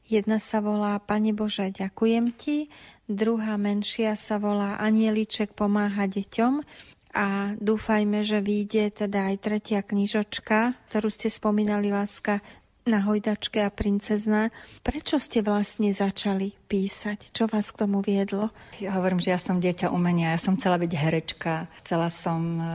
[0.08, 2.72] Jedna sa volá Pane Bože, ďakujem ti,
[3.08, 6.64] druhá menšia sa volá Anieliček pomáha deťom
[7.12, 12.40] a dúfajme, že vyjde teda aj tretia knižočka, ktorú ste spomínali, Láska
[12.82, 14.50] na hojdačke a princezna.
[14.82, 17.30] Prečo ste vlastne začali písať?
[17.30, 18.50] Čo vás k tomu viedlo?
[18.82, 20.34] Ja hovorím, že ja som dieťa umenia.
[20.34, 22.66] Ja som chcela byť herečka, chcela som uh,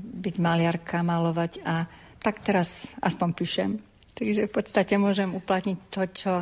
[0.00, 1.88] byť maliarka, malovať a
[2.20, 3.70] tak teraz aspoň píšem.
[4.14, 6.32] Takže v podstate môžem uplatniť to, čo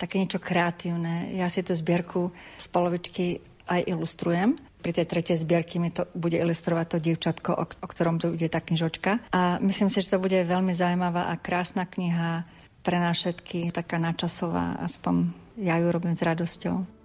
[0.00, 1.36] také niečo kreatívne.
[1.36, 4.56] Ja si tú zbierku z polovičky aj ilustrujem.
[4.80, 8.48] Pri tej tretej zbierky mi to bude ilustrovať to dievčatko, o, o ktorom tu ide
[8.48, 9.30] tá knižočka.
[9.30, 12.48] A myslím si, že to bude veľmi zaujímavá a krásna kniha
[12.80, 16.99] pre nás všetky taká načasová, aspoň ja ju robím s radosťou.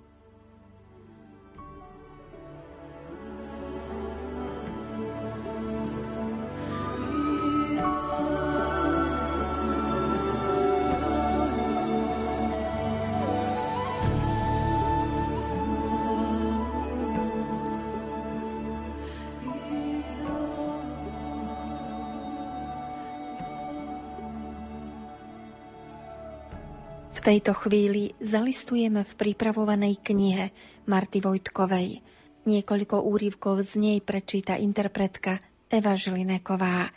[27.26, 30.54] Tejto chvíli zalistujeme v pripravovanej knihe
[30.86, 32.06] Marty Vojtkovej.
[32.46, 36.94] Niekoľko úrivkov z nej prečíta interpretka Eva Žilineková.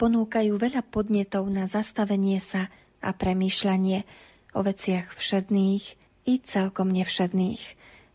[0.00, 2.72] ponúkajú veľa podnetov na zastavenie sa
[3.04, 4.08] a premýšľanie
[4.56, 5.84] o veciach všedných
[6.24, 7.62] i celkom nevšedných.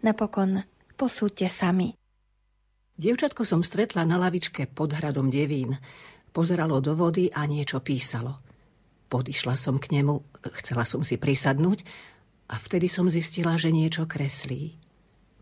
[0.02, 0.66] Napokon
[0.98, 1.94] posúďte sami.
[2.98, 5.78] Dievčatko som stretla na lavičke pod hradom Devín.
[6.34, 8.51] Pozeralo do vody a niečo písalo.
[9.12, 10.24] Podišla som k nemu,
[10.64, 11.84] chcela som si prisadnúť
[12.48, 14.80] a vtedy som zistila, že niečo kreslí.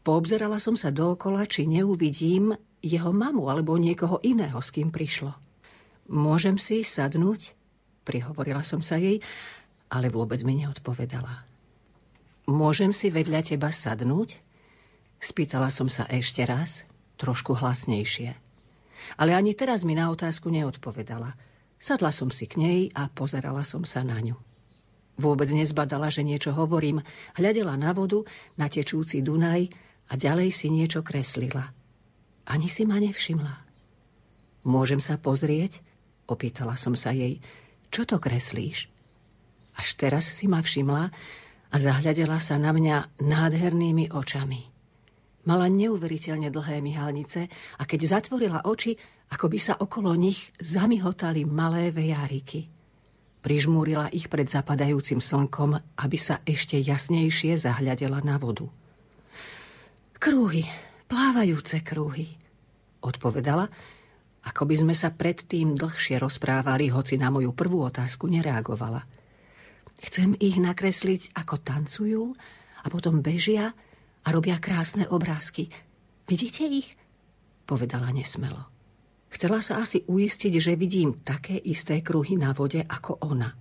[0.02, 5.38] Poobzerala som sa dookola, či neuvidím jeho mamu alebo niekoho iného, s kým prišlo.
[6.10, 7.54] Môžem si sadnúť?
[8.10, 9.22] Prihovorila som sa jej,
[9.94, 11.46] ale vôbec mi neodpovedala.
[12.50, 14.42] Môžem si vedľa teba sadnúť?
[15.22, 16.90] Spýtala som sa ešte raz,
[17.22, 18.34] trošku hlasnejšie.
[19.22, 21.38] Ale ani teraz mi na otázku neodpovedala.
[21.80, 24.36] Sadla som si k nej a pozerala som sa na ňu.
[25.20, 27.00] Vôbec nezbadala, že niečo hovorím,
[27.40, 28.24] hľadela na vodu,
[28.56, 29.72] na tečúci Dunaj
[30.12, 31.72] a ďalej si niečo kreslila.
[32.52, 33.56] Ani si ma nevšimla.
[34.68, 35.80] Môžem sa pozrieť?
[36.28, 37.40] Opýtala som sa jej.
[37.90, 38.92] Čo to kreslíš?
[39.80, 41.04] Až teraz si ma všimla
[41.70, 44.68] a zahľadela sa na mňa nádhernými očami.
[45.48, 47.48] Mala neuveriteľne dlhé myhalnice
[47.80, 52.70] a keď zatvorila oči, ako by sa okolo nich zamihotali malé vejáriky.
[53.40, 58.68] Prižmúrila ich pred zapadajúcim slnkom, aby sa ešte jasnejšie zahľadela na vodu.
[60.20, 60.68] Krúhy,
[61.08, 62.36] plávajúce krúhy,
[63.00, 63.72] odpovedala,
[64.44, 69.08] ako by sme sa predtým dlhšie rozprávali, hoci na moju prvú otázku nereagovala.
[70.04, 72.24] Chcem ich nakresliť, ako tancujú
[72.84, 73.72] a potom bežia
[74.24, 75.72] a robia krásne obrázky.
[76.28, 76.96] Vidíte ich?
[77.64, 78.79] Povedala nesmelo.
[79.30, 83.54] Chcela sa asi uistiť, že vidím také isté kruhy na vode ako ona.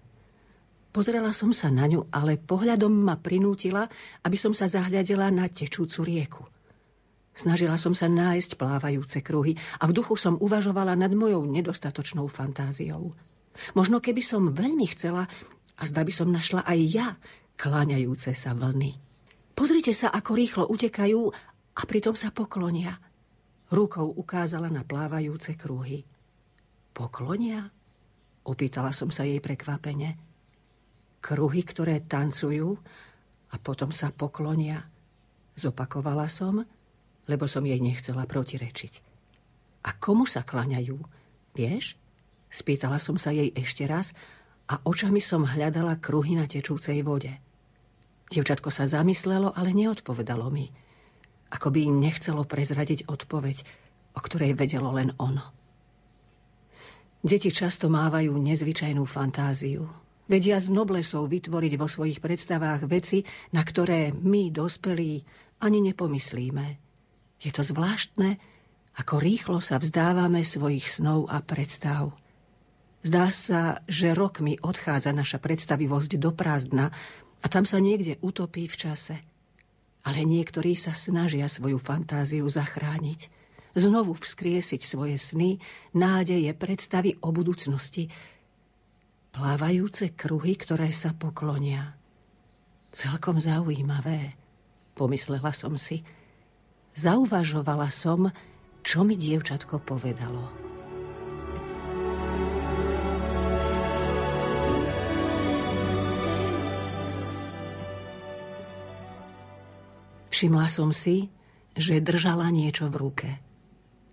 [0.89, 3.87] Pozrela som sa na ňu, ale pohľadom ma prinútila,
[4.25, 6.43] aby som sa zahľadela na tečúcu rieku.
[7.37, 13.15] Snažila som sa nájsť plávajúce kruhy a v duchu som uvažovala nad mojou nedostatočnou fantáziou.
[13.79, 15.31] Možno keby som veľmi chcela,
[15.79, 17.09] a zda by som našla aj ja
[17.55, 18.99] kláňajúce sa vlny.
[19.55, 21.21] Pozrite sa, ako rýchlo utekajú
[21.79, 22.99] a pritom sa poklonia.
[23.69, 26.01] Rukou ukázala na plávajúce kruhy.
[26.97, 27.69] Poklonia?
[28.49, 30.17] Opýtala som sa jej prekvapene.
[31.21, 32.81] Kruhy, ktoré tancujú
[33.53, 34.89] a potom sa poklonia.
[35.53, 36.65] Zopakovala som,
[37.29, 39.05] lebo som jej nechcela protirečiť.
[39.85, 40.97] A komu sa klaňajú?
[41.53, 42.01] Vieš?
[42.49, 44.17] Spýtala som sa jej ešte raz
[44.73, 47.37] a očami som hľadala kruhy na tečúcej vode.
[48.33, 50.73] Dievčatko sa zamyslelo, ale neodpovedalo mi.
[51.49, 53.65] Ako by nechcelo prezradiť odpoveď,
[54.13, 55.55] o ktorej vedelo len ono.
[57.19, 59.91] Deti často mávajú nezvyčajnú fantáziu.
[60.29, 63.25] Vedia z noblesov vytvoriť vo svojich predstavách veci,
[63.57, 65.25] na ktoré my, dospelí,
[65.65, 66.67] ani nepomyslíme.
[67.43, 68.39] Je to zvláštne,
[68.99, 72.14] ako rýchlo sa vzdávame svojich snov a predstav.
[73.07, 76.91] Zdá sa, že rokmi odchádza naša predstavivosť do prázdna
[77.39, 79.22] a tam sa niekde utopí v čase.
[80.09, 83.29] Ale niektorí sa snažia svoju fantáziu zachrániť,
[83.77, 85.61] znovu vzkriesiť svoje sny,
[85.93, 88.09] nádeje, predstavy o budúcnosti.
[89.37, 91.93] Plávajúce kruhy, ktoré sa poklonia.
[92.89, 94.33] Celkom zaujímavé,
[94.97, 96.01] pomyslela som si.
[96.97, 98.33] Zauvažovala som,
[98.81, 100.49] čo mi dievčatko povedalo.
[110.39, 111.34] Všimla som si,
[111.74, 113.28] že držala niečo v ruke.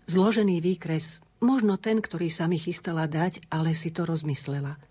[0.09, 4.82] Zložený výkres, možno ten, ktorý sa mi chystala dať, ale si to rozmyslela.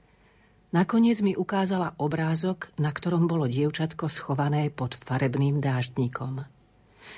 [0.71, 6.47] Nakoniec mi ukázala obrázok, na ktorom bolo dievčatko schované pod farebným dáždnikom.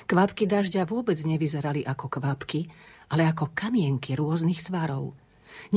[0.09, 2.73] Kvapky dažďa vôbec nevyzerali ako kvapky,
[3.13, 5.13] ale ako kamienky rôznych tvarov.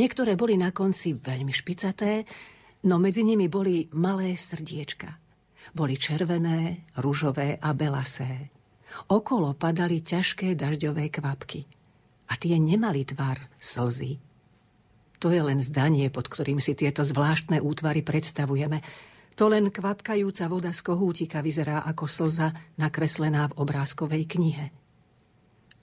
[0.00, 2.24] Niektoré boli na konci veľmi špicaté,
[2.88, 5.12] no medzi nimi boli malé srdiečka–
[5.74, 8.50] boli červené, ružové a belasé.
[9.10, 11.66] Okolo padali ťažké dažďové kvapky.
[12.30, 14.22] A tie nemali tvar slzy.
[15.20, 18.80] To je len zdanie, pod ktorým si tieto zvláštne útvary predstavujeme.
[19.36, 24.66] To len kvapkajúca voda z kohútika vyzerá ako slza nakreslená v obrázkovej knihe.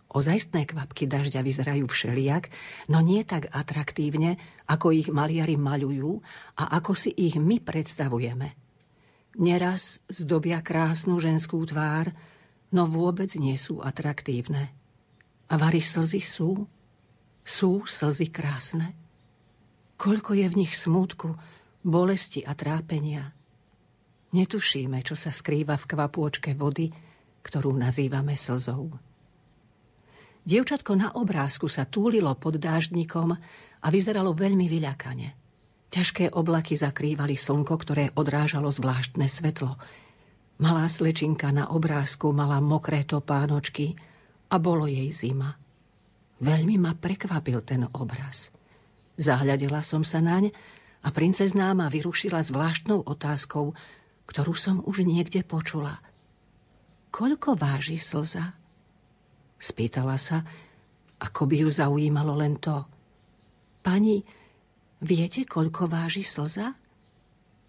[0.08, 2.50] Ozajstné kvapky dažďa vyzerajú všeliak,
[2.90, 6.12] no nie tak atraktívne, ako ich maliari maľujú
[6.58, 8.52] a ako si ich my predstavujeme–
[9.38, 12.10] Neraz zdobia krásnu ženskú tvár,
[12.74, 14.74] no vôbec nie sú atraktívne.
[15.48, 16.66] A vary slzy sú?
[17.46, 18.98] Sú slzy krásne?
[20.02, 21.38] Koľko je v nich smútku,
[21.86, 23.38] bolesti a trápenia?
[24.34, 26.90] Netušíme, čo sa skrýva v kvapôčke vody,
[27.46, 28.92] ktorú nazývame slzou.
[30.44, 33.30] Dievčatko na obrázku sa túlilo pod dáždnikom
[33.84, 35.47] a vyzeralo veľmi vyľakane.
[35.88, 39.80] Ťažké oblaky zakrývali slnko, ktoré odrážalo zvláštne svetlo.
[40.60, 43.96] Malá slečinka na obrázku mala mokré topánočky
[44.52, 45.56] a bolo jej zima.
[46.44, 48.52] Veľmi ma prekvapil ten obraz.
[49.18, 50.54] Zahľadila som sa naň
[51.02, 53.74] a princezná ma vyrušila zvláštnou otázkou,
[54.28, 56.04] ktorú som už niekde počula.
[57.10, 58.54] Koľko váži slza?
[59.58, 60.46] Spýtala sa,
[61.18, 62.86] ako by ju zaujímalo len to.
[63.82, 64.22] Pani,
[65.02, 66.78] viete, koľko váži slza?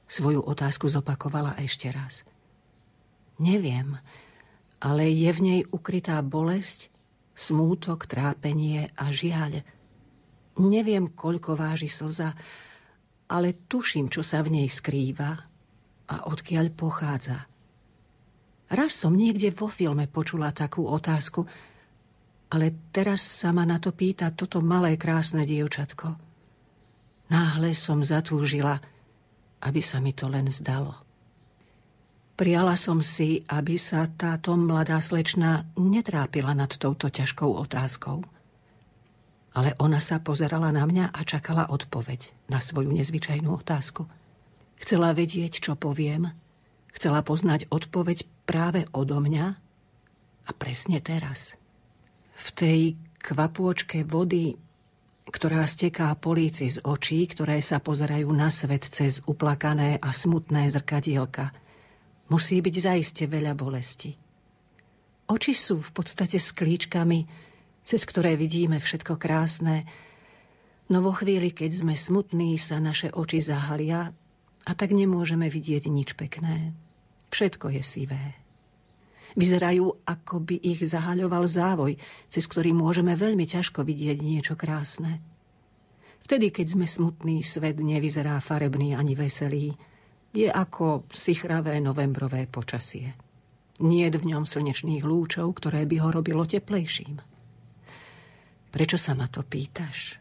[0.09, 2.25] Svoju otázku zopakovala ešte raz.
[3.39, 4.01] Neviem,
[4.81, 6.89] ale je v nej ukrytá bolesť,
[7.39, 9.63] smútok, trápenie a žiaľ.
[10.59, 12.35] Neviem, koľko váži slza,
[13.31, 15.31] ale tuším, čo sa v nej skrýva
[16.09, 17.47] a odkiaľ pochádza.
[18.69, 21.45] Raz som niekde vo filme počula takú otázku,
[22.49, 26.28] ale teraz sa ma na to pýta toto malé krásne dievčatko.
[27.29, 28.81] Náhle som zatúžila,
[29.61, 30.97] aby sa mi to len zdalo.
[32.39, 38.25] Priala som si, aby sa táto mladá slečna netrápila nad touto ťažkou otázkou–
[39.59, 44.07] ale ona sa pozerala na mňa a čakala odpoveď na svoju nezvyčajnú otázku.
[44.79, 46.31] Chcela vedieť, čo poviem,
[46.95, 49.47] chcela poznať odpoveď práve odo mňa
[50.47, 51.59] a presne teraz.
[52.39, 52.81] V tej
[53.19, 54.55] kvapôčke vody,
[55.29, 61.53] ktorá steká políci z očí, ktoré sa pozerajú na svet cez uplakané a smutné zrkadielka,
[62.33, 64.17] musí byť zaiste veľa bolesti.
[65.29, 67.29] Oči sú v podstate sklíčkami,
[67.85, 69.85] cez ktoré vidíme všetko krásne,
[70.89, 74.13] no vo chvíli, keď sme smutní, sa naše oči zahalia
[74.65, 76.73] a tak nemôžeme vidieť nič pekné.
[77.29, 78.48] Všetko je sivé.
[79.39, 81.95] Vyzerajú, ako by ich zahaľoval závoj,
[82.27, 85.23] cez ktorý môžeme veľmi ťažko vidieť niečo krásne.
[86.27, 89.79] Vtedy, keď sme smutní, svet nevyzerá farebný ani veselý.
[90.35, 93.15] Je ako sichravé novembrové počasie.
[93.79, 97.23] Nie v ňom slnečných lúčov, ktoré by ho robilo teplejším.
[98.75, 100.19] Prečo sa ma to pýtaš?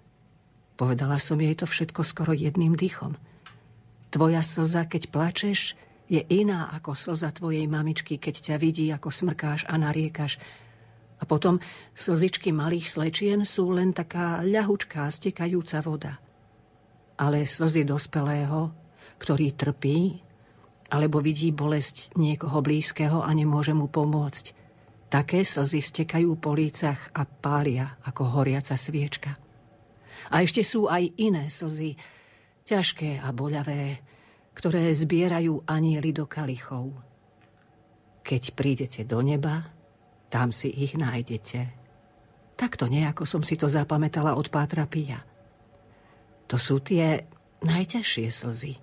[0.78, 3.18] Povedala som jej to všetko skoro jedným dýchom.
[4.13, 5.74] Tvoja slza, keď plačeš,
[6.08, 10.39] je iná ako slza tvojej mamičky, keď ťa vidí, ako smrkáš a nariekaš.
[11.18, 11.60] A potom
[11.91, 16.14] slzičky malých slečien sú len taká ľahučká, stekajúca voda.
[17.20, 18.72] Ale slzy dospelého,
[19.18, 20.22] ktorý trpí,
[20.88, 24.68] alebo vidí bolesť niekoho blízkeho a nemôže mu pomôcť,
[25.08, 29.39] Také slzy stekajú po lícach a pália ako horiaca sviečka.
[30.28, 31.95] A ešte sú aj iné slzy,
[32.68, 34.03] ťažké a boľavé,
[34.58, 36.89] ktoré zbierajú anieli do kalichov.
[38.26, 39.70] Keď prídete do neba,
[40.34, 41.70] tam si ich nájdete.
[42.58, 45.22] Takto nejako som si to zapamätala od Pátra Pia.
[46.49, 47.30] To sú tie
[47.62, 48.74] najťažšie slzy.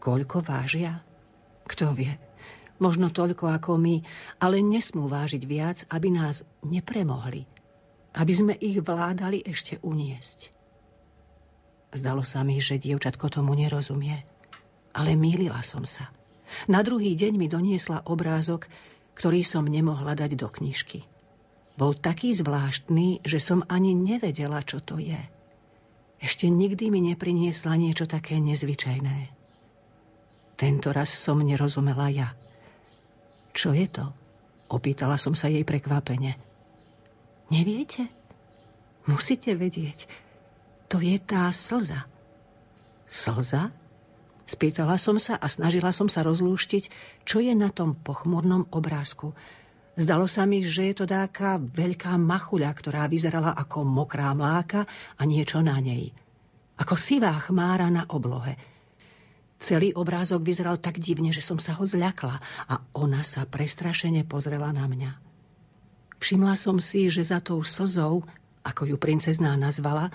[0.00, 1.04] Koľko vážia?
[1.68, 2.16] Kto vie?
[2.82, 4.02] možno toľko ako my,
[4.42, 7.46] ale nesmú vážiť viac, aby nás nepremohli,
[8.18, 10.50] aby sme ich vládali ešte uniesť.
[11.94, 14.26] Zdalo sa mi, že dievčatko tomu nerozumie,
[14.94, 16.14] ale mýlila som sa.
[16.70, 18.70] Na druhý deň mi doniesla obrázok,
[19.18, 21.02] ktorý som nemohla dať do knižky.
[21.74, 25.18] Bol taký zvláštny, že som ani nevedela, čo to je.
[26.22, 29.34] Ešte nikdy mi nepriniesla niečo také nezvyčajné.
[30.54, 32.30] Tento raz som nerozumela ja.
[33.50, 34.06] Čo je to?
[34.70, 36.38] Opýtala som sa jej prekvapene.
[37.50, 38.06] Neviete?
[39.10, 40.08] Musíte vedieť.
[40.88, 42.06] To je tá slza.
[43.10, 43.74] Slza?
[44.44, 46.84] Spýtala som sa a snažila som sa rozlúštiť,
[47.24, 49.32] čo je na tom pochmurnom obrázku.
[49.96, 54.84] Zdalo sa mi, že je to dáka veľká machuľa, ktorá vyzerala ako mokrá mláka
[55.16, 56.12] a niečo na nej.
[56.76, 58.56] Ako sivá chmára na oblohe–
[59.64, 62.36] Celý obrázok vyzeral tak divne, že som sa ho zľakla
[62.68, 65.16] a ona sa prestrašene pozrela na mňa.
[66.20, 68.28] Všimla som si, že za tou slzou,
[68.60, 70.12] ako ju princezná nazvala,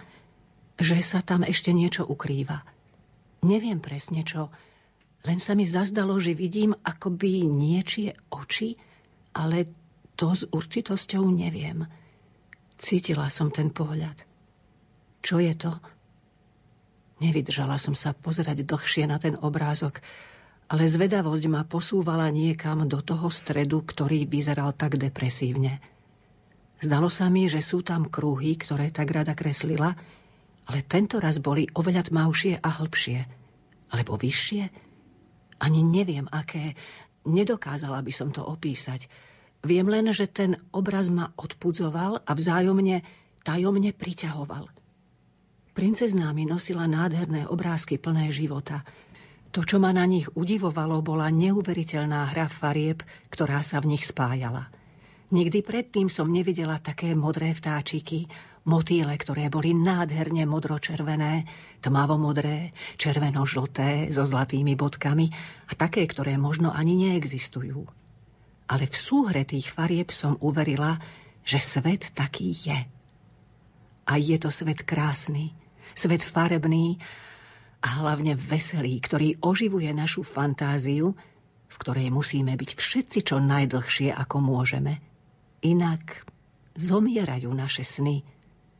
[0.77, 2.61] že sa tam ešte niečo ukrýva.
[3.45, 4.51] Neviem presne čo,
[5.27, 8.75] len sa mi zazdalo, že vidím akoby niečie oči,
[9.35, 9.67] ale
[10.15, 11.83] to s určitosťou neviem.
[12.79, 14.15] Cítila som ten pohľad.
[15.19, 15.75] Čo je to?
[17.19, 19.99] Nevydržala som sa pozerať dlhšie na ten obrázok,
[20.71, 25.83] ale zvedavosť ma posúvala niekam do toho stredu, ktorý vyzeral tak depresívne.
[26.79, 29.99] Zdalo sa mi, že sú tam krúhy, ktoré tak rada kreslila,
[30.69, 33.19] ale tento raz boli oveľa tmavšie a hlbšie.
[33.89, 34.63] Alebo vyššie?
[35.65, 36.77] Ani neviem, aké.
[37.25, 39.09] Nedokázala by som to opísať.
[39.65, 43.01] Viem len, že ten obraz ma odpudzoval a vzájomne,
[43.43, 44.69] tajomne priťahoval–
[45.79, 48.83] Princezná mi nosila nádherné obrázky plné života.
[49.55, 52.99] To, čo ma na nich udivovalo, bola neuveriteľná hra farieb,
[53.31, 54.67] ktorá sa v nich spájala.
[55.31, 58.27] Nikdy predtým som nevidela také modré vtáčiky,
[58.67, 61.47] motýle, ktoré boli nádherne modročervené,
[61.79, 65.31] tmavomodré, červeno-žlté so zlatými bodkami
[65.69, 67.87] a také, ktoré možno ani neexistujú.
[68.69, 70.99] Ale v súhre tých farieb som uverila,
[71.41, 72.79] že svet taký je.
[74.09, 75.53] A je to svet krásny,
[75.97, 76.97] svet farebný
[77.79, 81.15] a hlavne veselý, ktorý oživuje našu fantáziu,
[81.69, 84.99] v ktorej musíme byť všetci čo najdlhšie, ako môžeme.
[85.63, 86.25] Inak
[86.75, 88.25] zomierajú naše sny,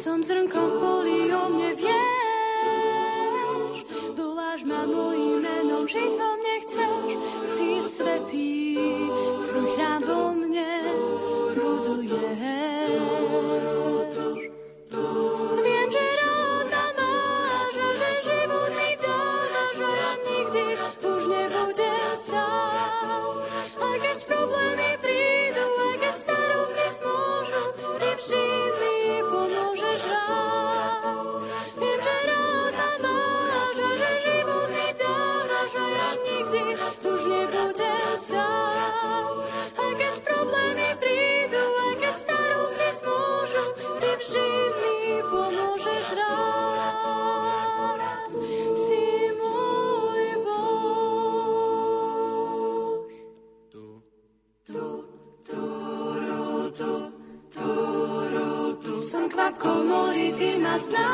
[0.00, 1.92] Som s rnkom v poli, o mne vieš.
[4.16, 8.99] Voláš ma mojim menom, žiť vo mne chceš, si svetý.
[59.60, 61.12] komory ty ma znáš.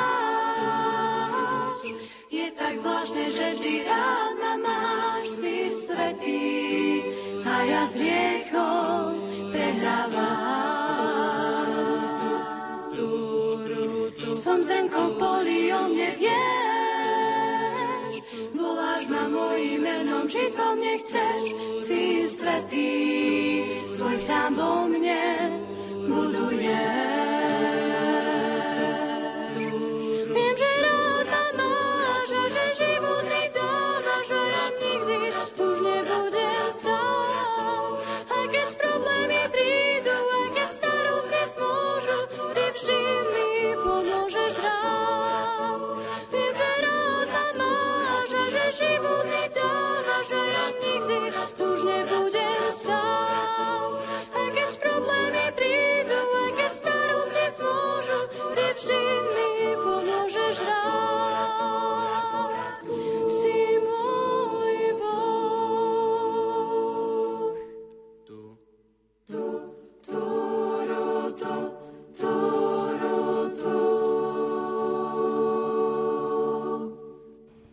[2.31, 7.03] Je tak zvláštne, že vždy rána máš si svetý
[7.43, 9.19] a ja s hriechom
[9.51, 10.47] prehrávam.
[14.37, 18.13] Som zrnko v poli, o mne vieš,
[18.55, 21.43] voláš ma mojim menom, žiť vo mne chceš,
[21.81, 22.95] si svetý,
[23.83, 25.51] svoj chrám vo mne
[26.07, 27.16] buduješ.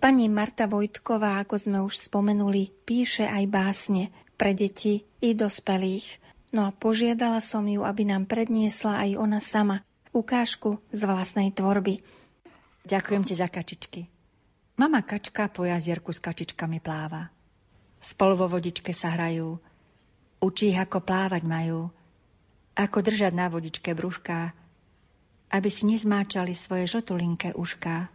[0.03, 6.19] Pani Marta Vojtková, ako sme už spomenuli, píše aj básne pre deti i dospelých.
[6.51, 12.03] No a požiadala som ju, aby nám predniesla aj ona sama ukážku z vlastnej tvorby.
[12.83, 14.03] Ďakujem ti za kačičky.
[14.75, 17.31] Mama kačka po jazierku s kačičkami pláva.
[17.95, 19.55] Spolu vo vodičke sa hrajú.
[20.43, 21.87] Učí ich, ako plávať majú.
[22.75, 24.51] Ako držať na vodičke brúška,
[25.47, 28.11] aby si nezmáčali svoje žltulinké ušká.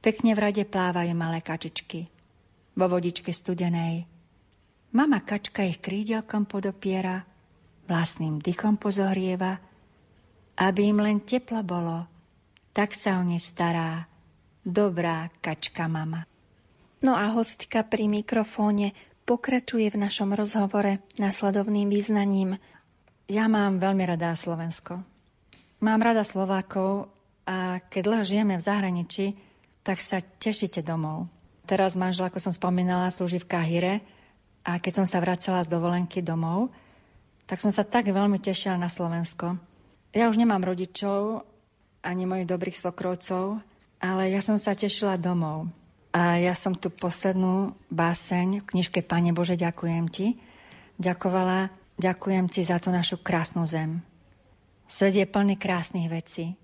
[0.00, 2.08] Pekne v rade plávajú malé kačičky.
[2.72, 4.08] Vo vodičke studenej.
[4.96, 7.20] Mama kačka ich krídelkom podopiera,
[7.84, 9.60] vlastným dychom pozohrieva,
[10.56, 12.08] aby im len teplo bolo,
[12.72, 14.08] tak sa o ne stará
[14.64, 16.24] dobrá kačka mama.
[17.04, 18.96] No a hostka pri mikrofóne
[19.28, 22.56] pokračuje v našom rozhovore následovným význaním.
[23.28, 25.00] Ja mám veľmi rada Slovensko.
[25.80, 27.08] Mám rada Slovákov
[27.44, 29.26] a keď dlho žijeme v zahraničí,
[29.90, 31.26] tak sa tešíte domov.
[31.66, 33.94] Teraz manžel, ako som spomínala, slúži v Kahire
[34.62, 36.70] a keď som sa vracala z dovolenky domov,
[37.50, 39.58] tak som sa tak veľmi tešila na Slovensko.
[40.14, 41.42] Ja už nemám rodičov,
[42.06, 43.58] ani mojich dobrých svokrovcov,
[43.98, 45.66] ale ja som sa tešila domov.
[46.14, 50.38] A ja som tu poslednú báseň v knižke Pane Bože, ďakujem ti.
[51.02, 51.66] Ďakovala,
[51.98, 54.06] ďakujem ti za tú našu krásnu zem.
[54.86, 56.54] Svet je plný krásnych vecí.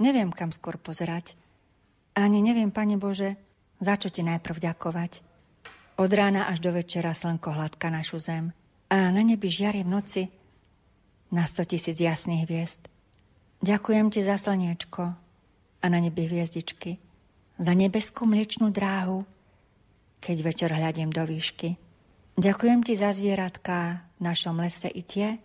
[0.00, 1.39] Neviem, kam skôr pozerať.
[2.14, 3.38] Ani neviem, Pane Bože,
[3.78, 5.12] za čo Ti najprv ďakovať.
[6.00, 8.56] Od rána až do večera slnko hladka našu zem
[8.88, 10.22] a na nebi žiari v noci
[11.30, 12.80] na sto tisíc jasných hviezd.
[13.60, 15.02] Ďakujem Ti za slniečko
[15.80, 16.96] a na nebi hviezdičky,
[17.60, 19.28] za nebeskú mliečnú dráhu,
[20.18, 21.76] keď večer hľadím do výšky.
[22.40, 25.36] Ďakujem Ti za zvieratka v našom lese i tie,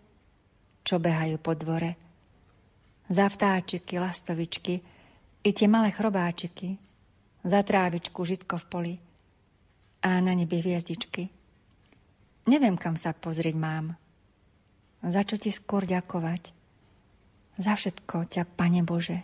[0.88, 1.99] čo behajú po dvore.
[3.11, 4.95] Za vtáčiky, lastovičky
[5.46, 6.82] i tie malé chrobáčiky.
[7.46, 8.93] Za trávičku, žitko v poli
[10.02, 11.30] a na nebi hviezdičky.
[12.50, 13.93] Neviem, kam sa pozrieť mám.
[15.06, 16.50] Za čo ti skôr ďakovať?
[17.62, 19.22] Za všetko ťa, Pane Bože,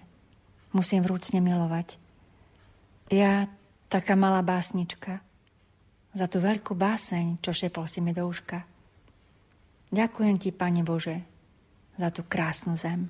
[0.77, 1.97] musím vrúcne milovať.
[3.09, 3.49] Ja,
[3.89, 5.19] taká malá básnička,
[6.13, 8.61] za tú veľkú báseň, čo šepol si mi do uška.
[9.89, 11.17] Ďakujem ti, Pane Bože,
[11.97, 13.09] za tú krásnu zem.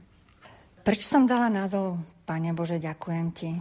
[0.82, 2.02] Prečo som dala názov
[2.32, 3.52] Pane Bože, ďakujem ti?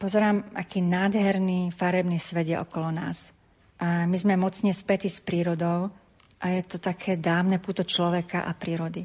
[0.00, 3.36] Pozerám, aký nádherný farebný svet je okolo nás.
[3.84, 5.92] A my sme mocne späti s prírodou
[6.40, 9.04] a je to také dávne puto človeka a prírody.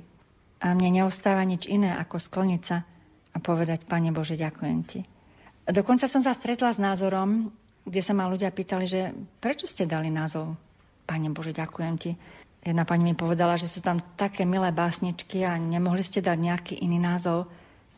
[0.63, 2.79] A mne neostáva nič iné, ako skloniť sa
[3.35, 5.03] a povedať, Pane Bože, ďakujem ti.
[5.67, 7.51] A dokonca som sa stretla s názorom,
[7.83, 9.11] kde sa ma ľudia pýtali, že
[9.43, 10.55] prečo ste dali názov
[11.03, 12.15] Pane Bože, ďakujem ti.
[12.63, 16.73] Jedna pani mi povedala, že sú tam také milé básničky a nemohli ste dať nejaký
[16.79, 17.51] iný názov,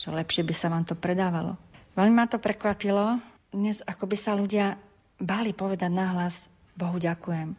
[0.05, 1.57] že lepšie by sa vám to predávalo.
[1.97, 3.17] Veľmi ma to prekvapilo.
[3.49, 4.77] Dnes ako by sa ľudia
[5.17, 6.45] báli povedať nahlas
[6.77, 7.57] Bohu ďakujem.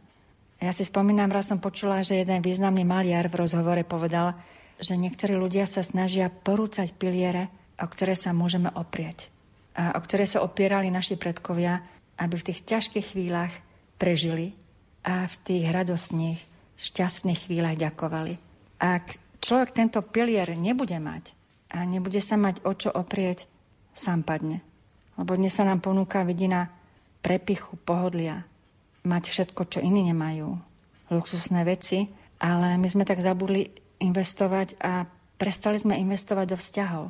[0.63, 4.39] Ja si spomínam, raz som počula, že jeden významný maliar v rozhovore povedal,
[4.79, 7.51] že niektorí ľudia sa snažia porúcať piliere,
[7.83, 9.29] o ktoré sa môžeme oprieť.
[9.77, 11.83] A o ktoré sa opierali naši predkovia,
[12.17, 13.53] aby v tých ťažkých chvíľach
[14.01, 14.57] prežili
[15.05, 16.41] a v tých radostných
[16.77, 18.35] šťastných chvíľach ďakovali.
[18.81, 21.36] Ak človek tento pilier nebude mať
[21.73, 23.51] a nebude sa mať o čo oprieť,
[23.97, 24.63] sám padne.
[25.17, 26.71] Lebo dnes sa nám ponúka vidina
[27.25, 28.45] prepichu, pohodlia,
[29.03, 30.55] mať všetko, čo iní nemajú,
[31.11, 32.07] luxusné veci,
[32.39, 35.09] ale my sme tak zabudli investovať a
[35.41, 37.05] prestali sme investovať do vzťahov.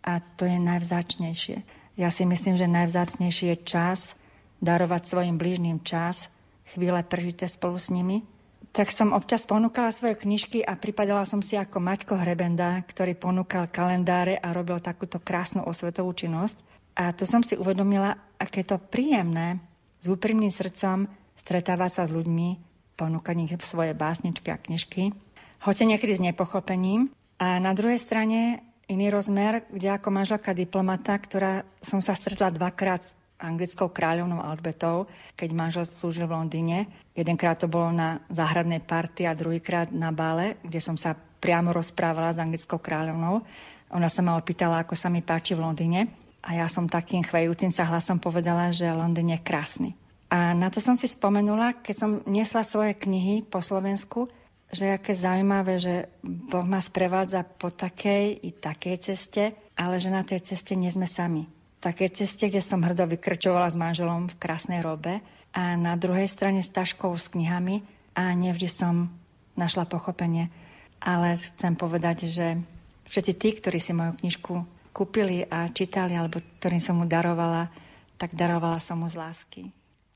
[0.00, 1.56] A to je najvzácnejšie.
[2.00, 4.16] Ja si myslím, že najvzácnejší je čas
[4.64, 6.32] darovať svojim blížnym čas,
[6.72, 8.24] chvíle prežité spolu s nimi–
[8.70, 13.66] tak som občas ponúkala svoje knižky a pripadala som si ako Maťko Hrebenda, ktorý ponúkal
[13.66, 16.62] kalendáre a robil takúto krásnu osvetovú činnosť.
[16.94, 19.58] A tu som si uvedomila, aké to príjemné
[19.98, 22.48] s úprimným srdcom stretávať sa s ľuďmi,
[22.94, 25.10] ponúkať im svoje básničky a knižky,
[25.66, 27.10] hoci niekedy s nepochopením.
[27.40, 33.02] A na druhej strane iný rozmer, kde ako manželka diplomata, ktorá som sa stretla dvakrát
[33.40, 36.78] anglickou kráľovnou Albertou, keď manžel slúžil v Londýne.
[37.16, 42.30] Jedenkrát to bolo na záhradnej party a druhýkrát na bále, kde som sa priamo rozprávala
[42.30, 43.42] s anglickou kráľovnou.
[43.96, 46.00] Ona sa ma opýtala, ako sa mi páči v Londýne.
[46.40, 49.90] A ja som takým chvejúcim sa hlasom povedala, že Londýn je krásny.
[50.30, 54.30] A na to som si spomenula, keď som nesla svoje knihy po Slovensku,
[54.70, 60.22] že aké zaujímavé, že Boh ma sprevádza po takej i takej ceste, ale že na
[60.22, 64.84] tej ceste nie sme sami také ceste, kde som hrdo vykrčovala s manželom v krásnej
[64.84, 65.24] robe
[65.56, 67.82] a na druhej strane s taškou s knihami
[68.14, 69.08] a nevždy som
[69.56, 70.52] našla pochopenie.
[71.00, 72.60] Ale chcem povedať, že
[73.08, 74.54] všetci tí, ktorí si moju knižku
[74.92, 77.72] kúpili a čítali, alebo ktorým som mu darovala,
[78.20, 79.62] tak darovala som mu z lásky.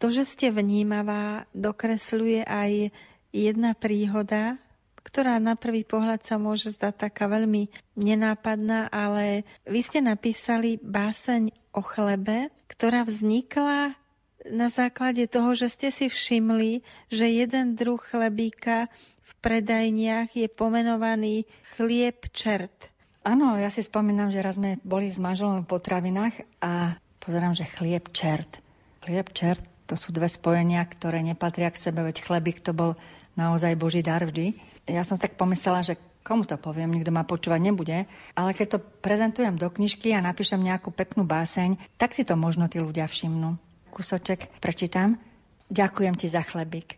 [0.03, 2.93] To, že ste vnímavá, dokresľuje aj
[3.33, 4.61] jedna príhoda,
[5.05, 11.53] ktorá na prvý pohľad sa môže zdať taká veľmi nenápadná, ale vy ste napísali báseň
[11.77, 13.95] o chlebe, ktorá vznikla
[14.49, 18.89] na základe toho, že ste si všimli, že jeden druh chlebíka
[19.25, 22.93] v predajniach je pomenovaný chlieb čert.
[23.25, 27.65] Áno, ja si spomínam, že raz sme boli s manželom v potravinách a pozerám, že
[27.65, 28.61] chlieb čert.
[29.05, 32.97] Chlieb čert to sú dve spojenia, ktoré nepatria k sebe, veď chlebík to bol
[33.37, 37.61] naozaj Boží dar vždy ja som tak pomyslela, že komu to poviem, nikto ma počúvať
[37.61, 42.37] nebude, ale keď to prezentujem do knižky a napíšem nejakú peknú báseň, tak si to
[42.37, 43.61] možno tí ľudia všimnú.
[43.93, 45.21] Kusoček prečítam.
[45.69, 46.97] Ďakujem ti za chlebík.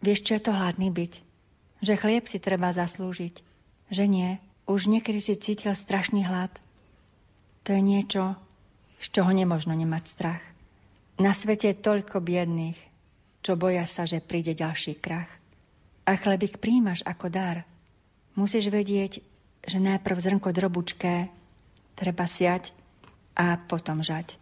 [0.00, 1.12] Vieš, čo je to hladný byť?
[1.84, 3.44] Že chlieb si treba zaslúžiť.
[3.92, 4.30] Že nie.
[4.68, 6.52] Už niekedy si cítil strašný hlad.
[7.64, 8.36] To je niečo,
[9.00, 10.44] z čoho nemožno nemať strach.
[11.20, 12.78] Na svete je toľko biedných,
[13.42, 15.37] čo boja sa, že príde ďalší krach
[16.08, 17.68] a chlebík príjmaš ako dar,
[18.32, 19.20] musíš vedieť,
[19.60, 21.28] že najprv zrnko drobučké
[21.92, 22.72] treba siať
[23.36, 24.40] a potom žať.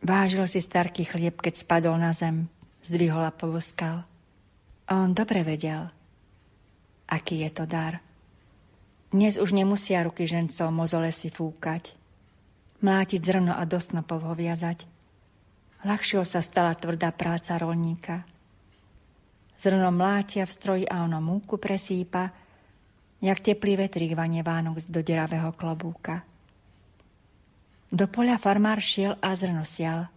[0.00, 2.48] Vážil si starký chlieb, keď spadol na zem,
[2.80, 4.08] zdvihol a povoskal.
[4.88, 5.92] On dobre vedel,
[7.12, 8.00] aký je to dar.
[9.12, 11.92] Dnes už nemusia ruky žencov mozole si fúkať.
[12.80, 14.32] mlátiť zrno a do snopov ho
[16.24, 18.24] sa stala tvrdá práca rolníka.
[19.60, 22.32] Zrno mlátia v stroji a ono múku presýpa,
[23.20, 26.24] jak teplý vetrík vanie Vánok do deravého klobúka.
[27.92, 30.08] Do poľa farmár šiel a zrno sial.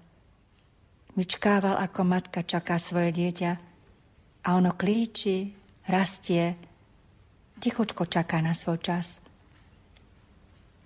[1.19, 3.51] Vyčkával, ako matka čaká svoje dieťa
[4.47, 5.51] a ono klíči,
[5.91, 6.55] rastie,
[7.59, 9.19] tichučko čaká na svoj čas.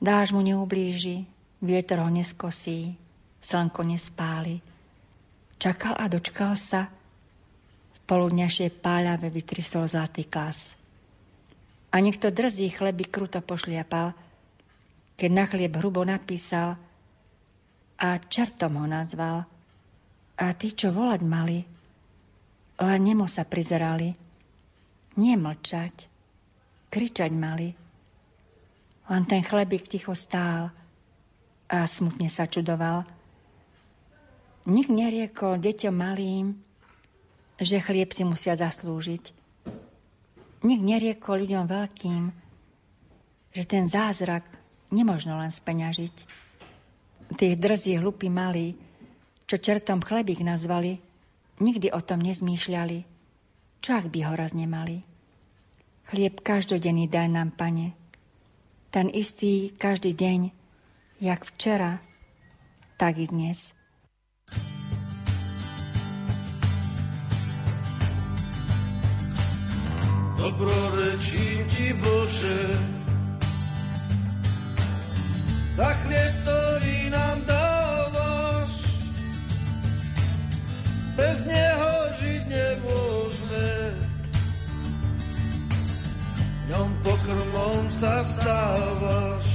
[0.02, 1.30] Dáž mu neublíži,
[1.62, 2.98] vietor ho neskosí,
[3.38, 4.58] slnko nespáli.
[5.62, 6.97] Čakal a dočkal sa,
[8.08, 10.80] poludňašie páľave vytrysol zlatý klas.
[11.92, 14.16] A niekto drzý chleby kruto pošliapal,
[15.20, 16.80] keď na chlieb hrubo napísal
[18.00, 19.44] a čertom ho nazval.
[20.38, 21.60] A tí, čo volať mali,
[22.78, 24.14] len nemo sa prizerali.
[25.18, 25.96] Nie mlčať,
[26.94, 27.74] kričať mali.
[29.10, 30.70] Len ten chlebík ticho stál
[31.68, 33.02] a smutne sa čudoval.
[34.70, 36.67] Nik neriekol deťom malým,
[37.58, 39.34] že chlieb si musia zaslúžiť.
[40.66, 42.24] Nik neriekol ľuďom veľkým,
[43.54, 44.46] že ten zázrak
[44.94, 46.16] nemožno len speňažiť.
[47.38, 48.78] Tých drzí hlupí malí,
[49.46, 50.98] čo čertom chlebík nazvali,
[51.62, 53.00] nikdy o tom nezmýšľali,
[53.82, 55.06] čo ak by ho raz nemali.
[56.08, 57.94] Chlieb každodenný daj nám, pane,
[58.90, 60.50] ten istý každý deň,
[61.20, 62.00] jak včera,
[62.98, 63.77] tak i dnes.
[70.38, 72.62] Dobrorečím ti, Bože,
[75.74, 78.74] za chlieb, ktorý nám dávaš.
[81.18, 83.70] Bez neho žiť nemôžeme,
[86.70, 89.46] ňom pokrmom sa stávaš.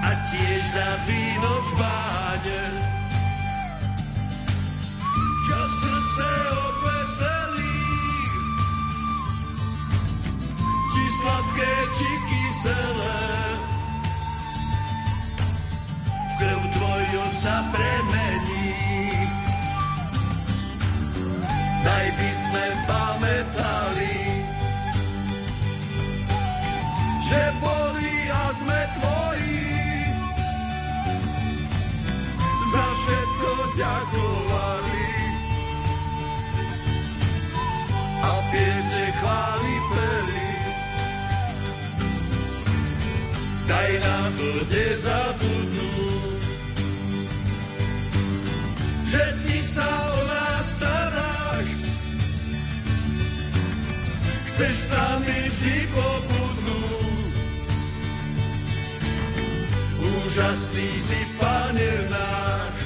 [0.00, 2.62] A tiež za víno v báde,
[5.44, 7.53] čo srdce odveselí.
[11.20, 13.22] Sladké či kyselé.
[16.10, 18.74] V krv tvoju sa premení.
[21.84, 24.18] Daj by sme pamätali,
[27.28, 29.68] že boli a sme tvoji.
[32.74, 35.08] Za všetko ďakovali
[38.24, 40.43] a piese chváli peli.
[43.68, 46.42] Daj nám to nezabudnúť.
[49.08, 51.68] Že ty sa o nás staráš,
[54.50, 57.34] chceš s nami vždy pobudnúť.
[60.04, 62.76] Úžasný si, Pane náš,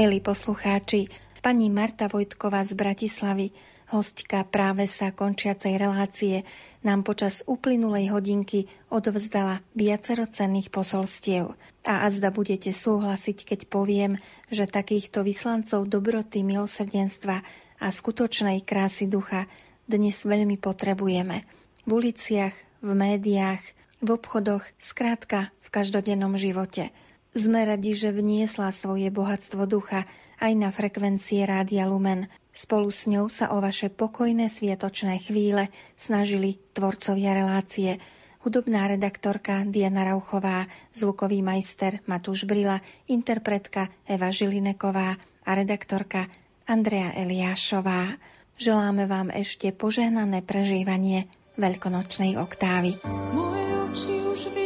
[0.00, 1.12] Milí poslucháči,
[1.44, 3.52] pani Marta Vojtková z Bratislavy,
[3.92, 6.48] hostka práve sa končiacej relácie,
[6.80, 11.52] nám počas uplynulej hodinky odovzdala viacero cenných posolstiev.
[11.84, 14.16] A azda budete súhlasiť, keď poviem,
[14.48, 17.44] že takýchto vyslancov dobroty, milosrdenstva
[17.76, 19.52] a skutočnej krásy ducha
[19.84, 21.44] dnes veľmi potrebujeme.
[21.84, 23.60] V uliciach, v médiách,
[24.00, 26.88] v obchodoch, skrátka v každodennom živote–
[27.30, 30.02] sme radi, že vniesla svoje bohatstvo ducha
[30.42, 32.26] aj na frekvencie Rádia Lumen.
[32.50, 38.02] Spolu s ňou sa o vaše pokojné sviatočné chvíle snažili tvorcovia relácie
[38.42, 45.14] hudobná redaktorka Diana Rauchová, zvukový majster Matúš Brila, interpretka Eva Žilineková
[45.46, 46.26] a redaktorka
[46.66, 48.16] Andrea Eliášová.
[48.58, 52.98] Želáme vám ešte požehnané prežívanie veľkonočnej oktávy.
[53.32, 54.59] Moje oči už vie.